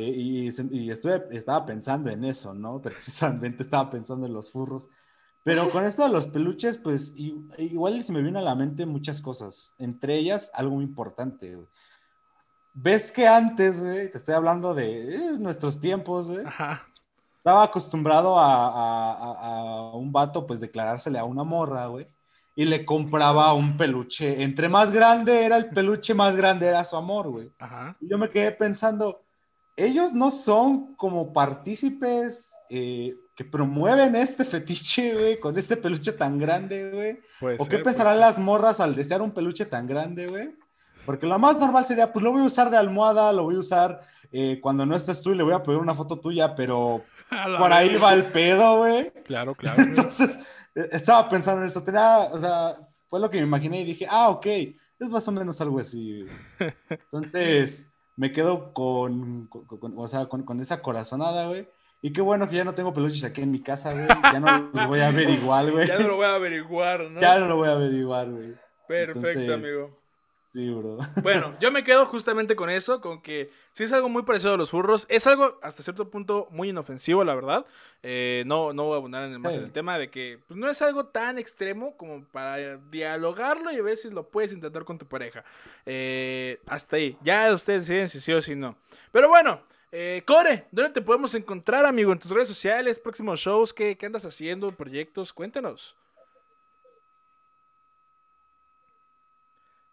y, 0.00 0.48
y 0.72 0.90
estuve, 0.90 1.22
estaba 1.30 1.64
pensando 1.64 2.10
en 2.10 2.24
eso, 2.24 2.52
¿no? 2.52 2.80
Precisamente 2.82 3.62
estaba 3.62 3.88
pensando 3.92 4.26
en 4.26 4.32
los 4.32 4.50
furros. 4.50 4.88
Pero 5.44 5.70
con 5.70 5.84
esto 5.84 6.02
de 6.02 6.08
los 6.08 6.26
peluches, 6.26 6.78
pues 6.78 7.14
igual 7.16 8.02
se 8.02 8.12
me 8.12 8.22
viene 8.22 8.38
a 8.38 8.42
la 8.42 8.54
mente 8.54 8.86
muchas 8.86 9.20
cosas. 9.20 9.74
Entre 9.78 10.16
ellas, 10.16 10.50
algo 10.54 10.76
muy 10.76 10.84
importante. 10.84 11.58
Ves 12.72 13.12
que 13.12 13.28
antes, 13.28 13.82
güey, 13.82 14.10
te 14.10 14.16
estoy 14.16 14.34
hablando 14.34 14.74
de 14.74 15.14
eh, 15.14 15.30
nuestros 15.38 15.78
tiempos, 15.78 16.28
güey. 16.28 16.46
Estaba 17.36 17.62
acostumbrado 17.62 18.36
a, 18.38 19.92
un 19.94 20.10
vato, 20.10 20.46
pues, 20.46 20.60
declarársele 20.60 21.18
a 21.18 21.24
una 21.24 21.44
morra, 21.44 21.86
güey. 21.88 22.06
Y 22.56 22.64
le 22.64 22.86
compraba 22.86 23.52
un 23.52 23.76
peluche. 23.76 24.42
Entre 24.42 24.70
más 24.70 24.92
grande 24.92 25.44
era 25.44 25.58
el 25.58 25.68
peluche, 25.68 26.14
más 26.14 26.34
grande 26.36 26.68
era 26.68 26.86
su 26.86 26.96
amor, 26.96 27.28
güey. 27.28 27.50
Y 28.00 28.08
yo 28.08 28.16
me 28.16 28.30
quedé 28.30 28.50
pensando, 28.50 29.20
ellos 29.76 30.14
no 30.14 30.30
son 30.30 30.94
como 30.94 31.34
partícipes 31.34 32.54
eh, 32.70 33.14
que 33.34 33.44
promueven 33.44 34.14
este 34.14 34.44
fetiche, 34.44 35.14
güey, 35.14 35.40
con 35.40 35.58
ese 35.58 35.76
peluche 35.76 36.12
tan 36.12 36.38
grande, 36.38 36.90
güey. 36.90 37.58
¿O 37.58 37.66
qué 37.66 37.78
pensarán 37.78 38.20
las 38.20 38.38
morras 38.38 38.80
al 38.80 38.94
desear 38.94 39.22
un 39.22 39.32
peluche 39.32 39.66
tan 39.66 39.86
grande, 39.86 40.28
güey? 40.28 40.50
Porque 41.04 41.26
lo 41.26 41.38
más 41.38 41.58
normal 41.58 41.84
sería, 41.84 42.12
pues 42.12 42.22
lo 42.22 42.32
voy 42.32 42.42
a 42.42 42.46
usar 42.46 42.70
de 42.70 42.76
almohada, 42.76 43.32
lo 43.32 43.44
voy 43.44 43.56
a 43.56 43.58
usar 43.58 44.00
eh, 44.32 44.58
cuando 44.60 44.86
no 44.86 44.94
estés 44.94 45.20
tú 45.20 45.32
y 45.32 45.36
le 45.36 45.42
voy 45.42 45.52
a 45.52 45.62
pedir 45.62 45.78
una 45.78 45.94
foto 45.94 46.18
tuya, 46.18 46.54
pero 46.54 47.02
por 47.58 47.72
ahí 47.72 47.96
va 47.96 48.14
el 48.14 48.26
pedo, 48.26 48.78
güey. 48.78 49.12
Claro, 49.24 49.54
claro. 49.54 49.82
Entonces, 49.82 50.38
e, 50.74 50.88
estaba 50.92 51.28
pensando 51.28 51.60
en 51.60 51.66
eso. 51.66 51.82
Tenía, 51.82 52.28
o 52.32 52.38
sea, 52.38 52.76
fue 53.10 53.18
lo 53.20 53.28
que 53.28 53.38
me 53.38 53.44
imaginé 53.44 53.80
y 53.80 53.84
dije, 53.84 54.06
ah, 54.08 54.28
ok, 54.28 54.46
es 54.46 55.10
más 55.10 55.26
o 55.26 55.32
menos 55.32 55.60
algo 55.60 55.80
así. 55.80 56.26
Entonces, 56.88 57.90
me 58.16 58.30
quedo 58.30 58.72
con, 58.72 59.48
o 59.96 60.08
sea, 60.08 60.26
con, 60.26 60.44
con 60.44 60.60
esa 60.60 60.80
corazonada, 60.80 61.48
güey. 61.48 61.66
Y 62.04 62.12
qué 62.12 62.20
bueno 62.20 62.46
que 62.50 62.56
ya 62.56 62.64
no 62.64 62.74
tengo 62.74 62.92
peluches 62.92 63.24
aquí 63.24 63.40
en 63.40 63.50
mi 63.50 63.62
casa, 63.62 63.94
güey. 63.94 64.06
Ya 64.30 64.38
no 64.38 64.70
los 64.74 64.88
voy 64.88 65.00
a 65.00 65.08
averiguar, 65.08 65.70
güey. 65.70 65.86
Ya 65.86 65.98
no 65.98 66.08
lo 66.08 66.16
voy 66.16 66.26
a 66.26 66.34
averiguar, 66.34 67.00
¿no? 67.00 67.18
Ya 67.18 67.38
no 67.38 67.48
lo 67.48 67.56
voy 67.56 67.66
a 67.66 67.72
averiguar, 67.72 68.28
güey. 68.28 68.52
Perfecto, 68.86 69.54
amigo. 69.54 69.98
Sí, 70.52 70.68
bro. 70.68 70.98
Bueno, 71.22 71.56
yo 71.60 71.72
me 71.72 71.82
quedo 71.82 72.04
justamente 72.04 72.54
con 72.56 72.68
eso, 72.68 73.00
con 73.00 73.22
que 73.22 73.50
sí 73.72 73.84
es 73.84 73.92
algo 73.94 74.10
muy 74.10 74.22
parecido 74.22 74.52
a 74.52 74.58
los 74.58 74.68
furros. 74.68 75.06
Es 75.08 75.26
algo 75.26 75.58
hasta 75.62 75.82
cierto 75.82 76.06
punto 76.10 76.46
muy 76.50 76.68
inofensivo, 76.68 77.24
la 77.24 77.34
verdad. 77.34 77.64
Eh, 78.02 78.42
no, 78.44 78.74
no 78.74 78.84
voy 78.84 78.92
a 78.92 78.96
abundar 78.96 79.24
en 79.24 79.40
más 79.40 79.54
en 79.54 79.64
el 79.64 79.72
tema 79.72 79.96
de 79.96 80.10
que 80.10 80.38
pues, 80.46 80.60
no 80.60 80.68
es 80.68 80.82
algo 80.82 81.06
tan 81.06 81.38
extremo 81.38 81.96
como 81.96 82.22
para 82.26 82.76
dialogarlo 82.76 83.72
y 83.72 83.80
ver 83.80 83.96
si 83.96 84.10
lo 84.10 84.28
puedes 84.28 84.52
intentar 84.52 84.84
con 84.84 84.98
tu 84.98 85.06
pareja. 85.06 85.42
Eh, 85.86 86.60
hasta 86.66 86.96
ahí. 86.96 87.16
Ya 87.22 87.50
ustedes 87.50 87.86
deciden 87.86 88.10
si 88.10 88.20
sí 88.20 88.30
o 88.34 88.42
si 88.42 88.54
no. 88.54 88.76
Pero 89.10 89.30
bueno. 89.30 89.62
Eh, 89.96 90.24
Core, 90.26 90.64
¿dónde 90.72 90.90
te 90.90 91.00
podemos 91.00 91.36
encontrar, 91.36 91.86
amigo? 91.86 92.12
En 92.12 92.18
tus 92.18 92.32
redes 92.32 92.48
sociales, 92.48 92.98
próximos 92.98 93.38
shows, 93.38 93.72
¿qué, 93.72 93.96
andas 94.02 94.24
haciendo? 94.24 94.72
¿Proyectos? 94.72 95.32
Cuéntanos. 95.32 95.94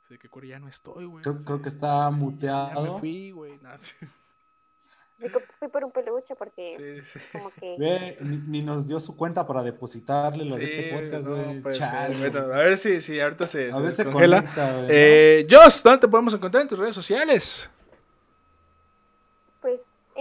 Sé 0.10 0.18
que 0.18 0.28
Core 0.28 0.48
ya 0.48 0.58
no 0.58 0.68
estoy, 0.68 1.06
güey. 1.06 1.24
Creo, 1.24 1.62
que 1.62 1.70
está 1.70 2.10
muteado. 2.10 2.84
Ya 2.84 2.94
me 2.94 3.00
fui, 3.00 3.30
güey. 3.30 3.60
Fui 5.60 5.70
por 5.70 5.84
un 5.84 5.92
peluche 5.92 6.34
porque 6.36 7.04
sí, 7.06 7.20
sí. 7.20 7.26
como 7.32 7.52
que... 7.52 7.76
Ve, 7.78 8.18
ni, 8.22 8.64
nos 8.64 8.88
dio 8.88 9.00
su 9.00 9.16
cuenta 9.16 9.46
para 9.46 9.62
depositarle 9.62 10.46
lo 10.46 10.56
de 10.56 10.64
este 10.64 10.94
podcast. 10.94 11.28
Pues, 11.62 11.80
bueno, 12.18 12.40
a 12.52 12.58
ver 12.58 12.80
si, 12.80 13.02
si 13.02 13.20
ahorita 13.20 13.46
se, 13.46 13.72
a 13.72 13.78
ver 13.78 13.92
se 13.92 14.04
congela. 14.06 14.52
eh, 14.90 15.46
Joss, 15.48 15.84
¿dónde 15.84 16.00
te 16.00 16.08
podemos 16.08 16.34
encontrar 16.34 16.64
en 16.64 16.70
tus 16.70 16.80
redes 16.80 16.96
sociales? 16.96 17.70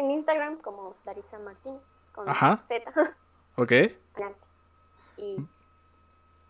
En 0.00 0.10
Instagram 0.10 0.56
como 0.56 0.96
Daritza 1.04 1.38
Martín 1.38 1.74
con 2.12 2.26
Z. 2.26 3.14
Ok. 3.56 3.72
Y... 5.16 5.36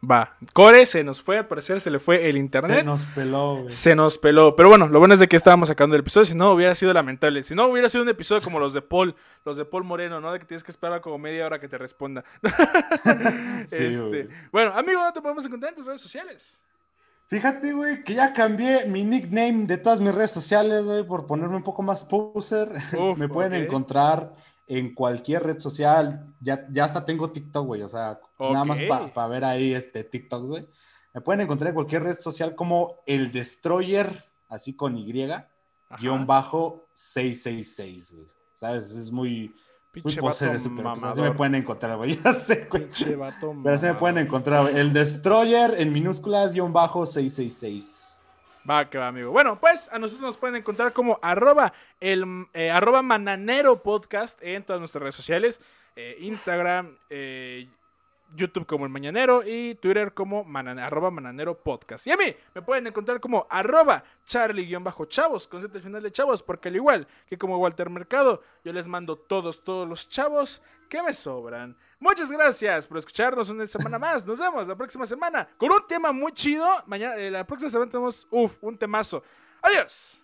Va, 0.02 0.34
Core 0.54 0.86
se 0.86 1.04
nos 1.04 1.20
fue, 1.20 1.36
al 1.36 1.46
parecer 1.46 1.80
se 1.82 1.90
le 1.90 1.98
fue 1.98 2.30
el 2.30 2.38
internet. 2.38 2.78
Se 2.78 2.82
nos 2.84 3.04
peló, 3.04 3.64
Se 3.68 3.94
nos 3.94 4.16
peló. 4.16 4.56
Pero 4.56 4.70
bueno, 4.70 4.88
lo 4.88 4.98
bueno 4.98 5.12
es 5.12 5.20
de 5.20 5.28
que 5.28 5.36
estábamos 5.36 5.68
sacando 5.68 5.94
el 5.94 6.00
episodio, 6.00 6.24
si 6.24 6.34
no 6.34 6.52
hubiera 6.52 6.74
sido 6.74 6.94
lamentable. 6.94 7.42
Si 7.42 7.54
no 7.54 7.66
hubiera 7.66 7.90
sido 7.90 8.02
un 8.02 8.08
episodio 8.08 8.40
como 8.40 8.58
los 8.58 8.72
de 8.72 8.80
Paul, 8.80 9.14
los 9.44 9.58
de 9.58 9.66
Paul 9.66 9.84
Moreno, 9.84 10.20
¿no? 10.20 10.32
De 10.32 10.38
que 10.38 10.46
tienes 10.46 10.64
que 10.64 10.70
esperar 10.70 11.02
como 11.02 11.18
media 11.18 11.44
hora 11.44 11.60
que 11.60 11.68
te 11.68 11.76
responda. 11.76 12.24
este, 13.64 14.28
bueno, 14.50 14.72
amigo, 14.74 15.00
¿dónde 15.00 15.12
te 15.12 15.20
podemos 15.20 15.44
encontrar 15.44 15.72
en 15.72 15.76
tus 15.76 15.86
redes 15.86 16.00
sociales? 16.00 16.58
Fíjate, 17.30 17.72
güey, 17.74 18.02
que 18.02 18.14
ya 18.14 18.32
cambié 18.32 18.86
mi 18.86 19.04
nickname 19.04 19.64
de 19.64 19.78
todas 19.78 20.00
mis 20.00 20.12
redes 20.12 20.32
sociales, 20.32 20.84
güey, 20.86 21.04
por 21.04 21.26
ponerme 21.26 21.54
un 21.54 21.62
poco 21.62 21.80
más 21.80 22.02
poser. 22.02 22.68
Me 23.16 23.28
pueden 23.28 23.54
encontrar 23.54 24.32
en 24.66 24.92
cualquier 24.92 25.44
red 25.44 25.60
social. 25.60 26.26
Ya, 26.40 26.66
ya 26.72 26.86
hasta 26.86 27.04
tengo 27.04 27.30
TikTok, 27.30 27.64
güey, 27.64 27.82
o 27.82 27.88
sea, 27.88 28.18
nada 28.36 28.64
más 28.64 28.80
para 29.14 29.28
ver 29.28 29.44
ahí 29.44 29.72
este 29.72 30.02
TikTok, 30.02 30.44
güey. 30.44 30.66
Me 31.14 31.20
pueden 31.20 31.42
encontrar 31.42 31.68
en 31.68 31.76
cualquier 31.76 32.02
red 32.02 32.18
social 32.18 32.56
como 32.56 32.96
el 33.06 33.30
Destroyer, 33.30 34.24
así 34.48 34.74
con 34.74 34.98
Y, 34.98 35.12
guion 36.00 36.26
bajo 36.26 36.84
666, 36.94 38.12
güey. 38.12 38.26
¿Sabes? 38.56 38.90
Es 38.90 39.12
muy 39.12 39.54
Pinche 39.92 40.20
vato 40.20 40.52
ese, 40.52 40.70
pero 40.70 40.92
pues 40.92 41.04
así 41.04 41.20
me 41.20 41.32
pueden 41.32 41.56
encontrar, 41.56 41.96
güey. 41.96 42.16
Ya 42.24 42.32
sé, 42.32 42.66
güey. 42.70 42.86
Pero 43.62 43.74
así 43.74 43.86
me 43.86 43.94
pueden 43.94 44.18
encontrar, 44.18 44.62
güey. 44.62 44.78
El 44.78 44.92
Destroyer 44.92 45.74
en 45.78 45.92
minúsculas, 45.92 46.52
guion 46.52 46.72
bajo 46.72 47.06
666. 47.06 48.22
Va, 48.68 48.84
que 48.84 48.98
va, 48.98 49.08
amigo. 49.08 49.32
Bueno, 49.32 49.56
pues 49.56 49.88
a 49.90 49.98
nosotros 49.98 50.22
nos 50.22 50.36
pueden 50.36 50.56
encontrar 50.56 50.92
como 50.92 51.18
arroba, 51.22 51.72
el, 52.00 52.46
eh, 52.54 52.70
arroba 52.70 53.02
mananero 53.02 53.82
podcast 53.82 54.40
en 54.42 54.62
todas 54.62 54.80
nuestras 54.80 55.02
redes 55.02 55.14
sociales. 55.16 55.60
Eh, 55.96 56.18
Instagram, 56.20 56.94
eh, 57.08 57.66
YouTube 58.34 58.66
como 58.66 58.84
El 58.84 58.90
Mañanero 58.90 59.42
y 59.44 59.74
Twitter 59.76 60.12
como 60.12 60.46
arroba 60.54 61.10
Mananero 61.10 61.54
Podcast. 61.54 62.06
Y 62.06 62.12
a 62.12 62.16
mí 62.16 62.34
me 62.54 62.62
pueden 62.62 62.86
encontrar 62.86 63.20
como 63.20 63.46
arroba 63.50 64.02
Charlie-chavos, 64.26 65.48
con 65.48 65.62
Z 65.62 65.80
final 65.80 66.02
de 66.02 66.12
chavos, 66.12 66.42
porque 66.42 66.68
al 66.68 66.76
igual 66.76 67.06
que 67.28 67.38
como 67.38 67.58
Walter 67.58 67.90
Mercado, 67.90 68.42
yo 68.64 68.72
les 68.72 68.86
mando 68.86 69.16
todos, 69.16 69.62
todos 69.62 69.88
los 69.88 70.08
chavos 70.08 70.60
que 70.88 71.02
me 71.02 71.14
sobran. 71.14 71.76
Muchas 71.98 72.30
gracias 72.30 72.86
por 72.86 72.98
escucharnos 72.98 73.50
una 73.50 73.66
semana 73.66 73.98
más. 73.98 74.26
Nos 74.26 74.38
vemos 74.38 74.66
la 74.66 74.74
próxima 74.74 75.06
semana 75.06 75.46
con 75.56 75.70
un 75.70 75.86
tema 75.86 76.12
muy 76.12 76.32
chido. 76.32 76.66
Mañana, 76.86 77.16
eh, 77.16 77.30
la 77.30 77.44
próxima 77.44 77.70
semana 77.70 77.90
tenemos, 77.90 78.26
uff, 78.30 78.62
un 78.62 78.76
temazo. 78.76 79.22
Adiós. 79.62 80.19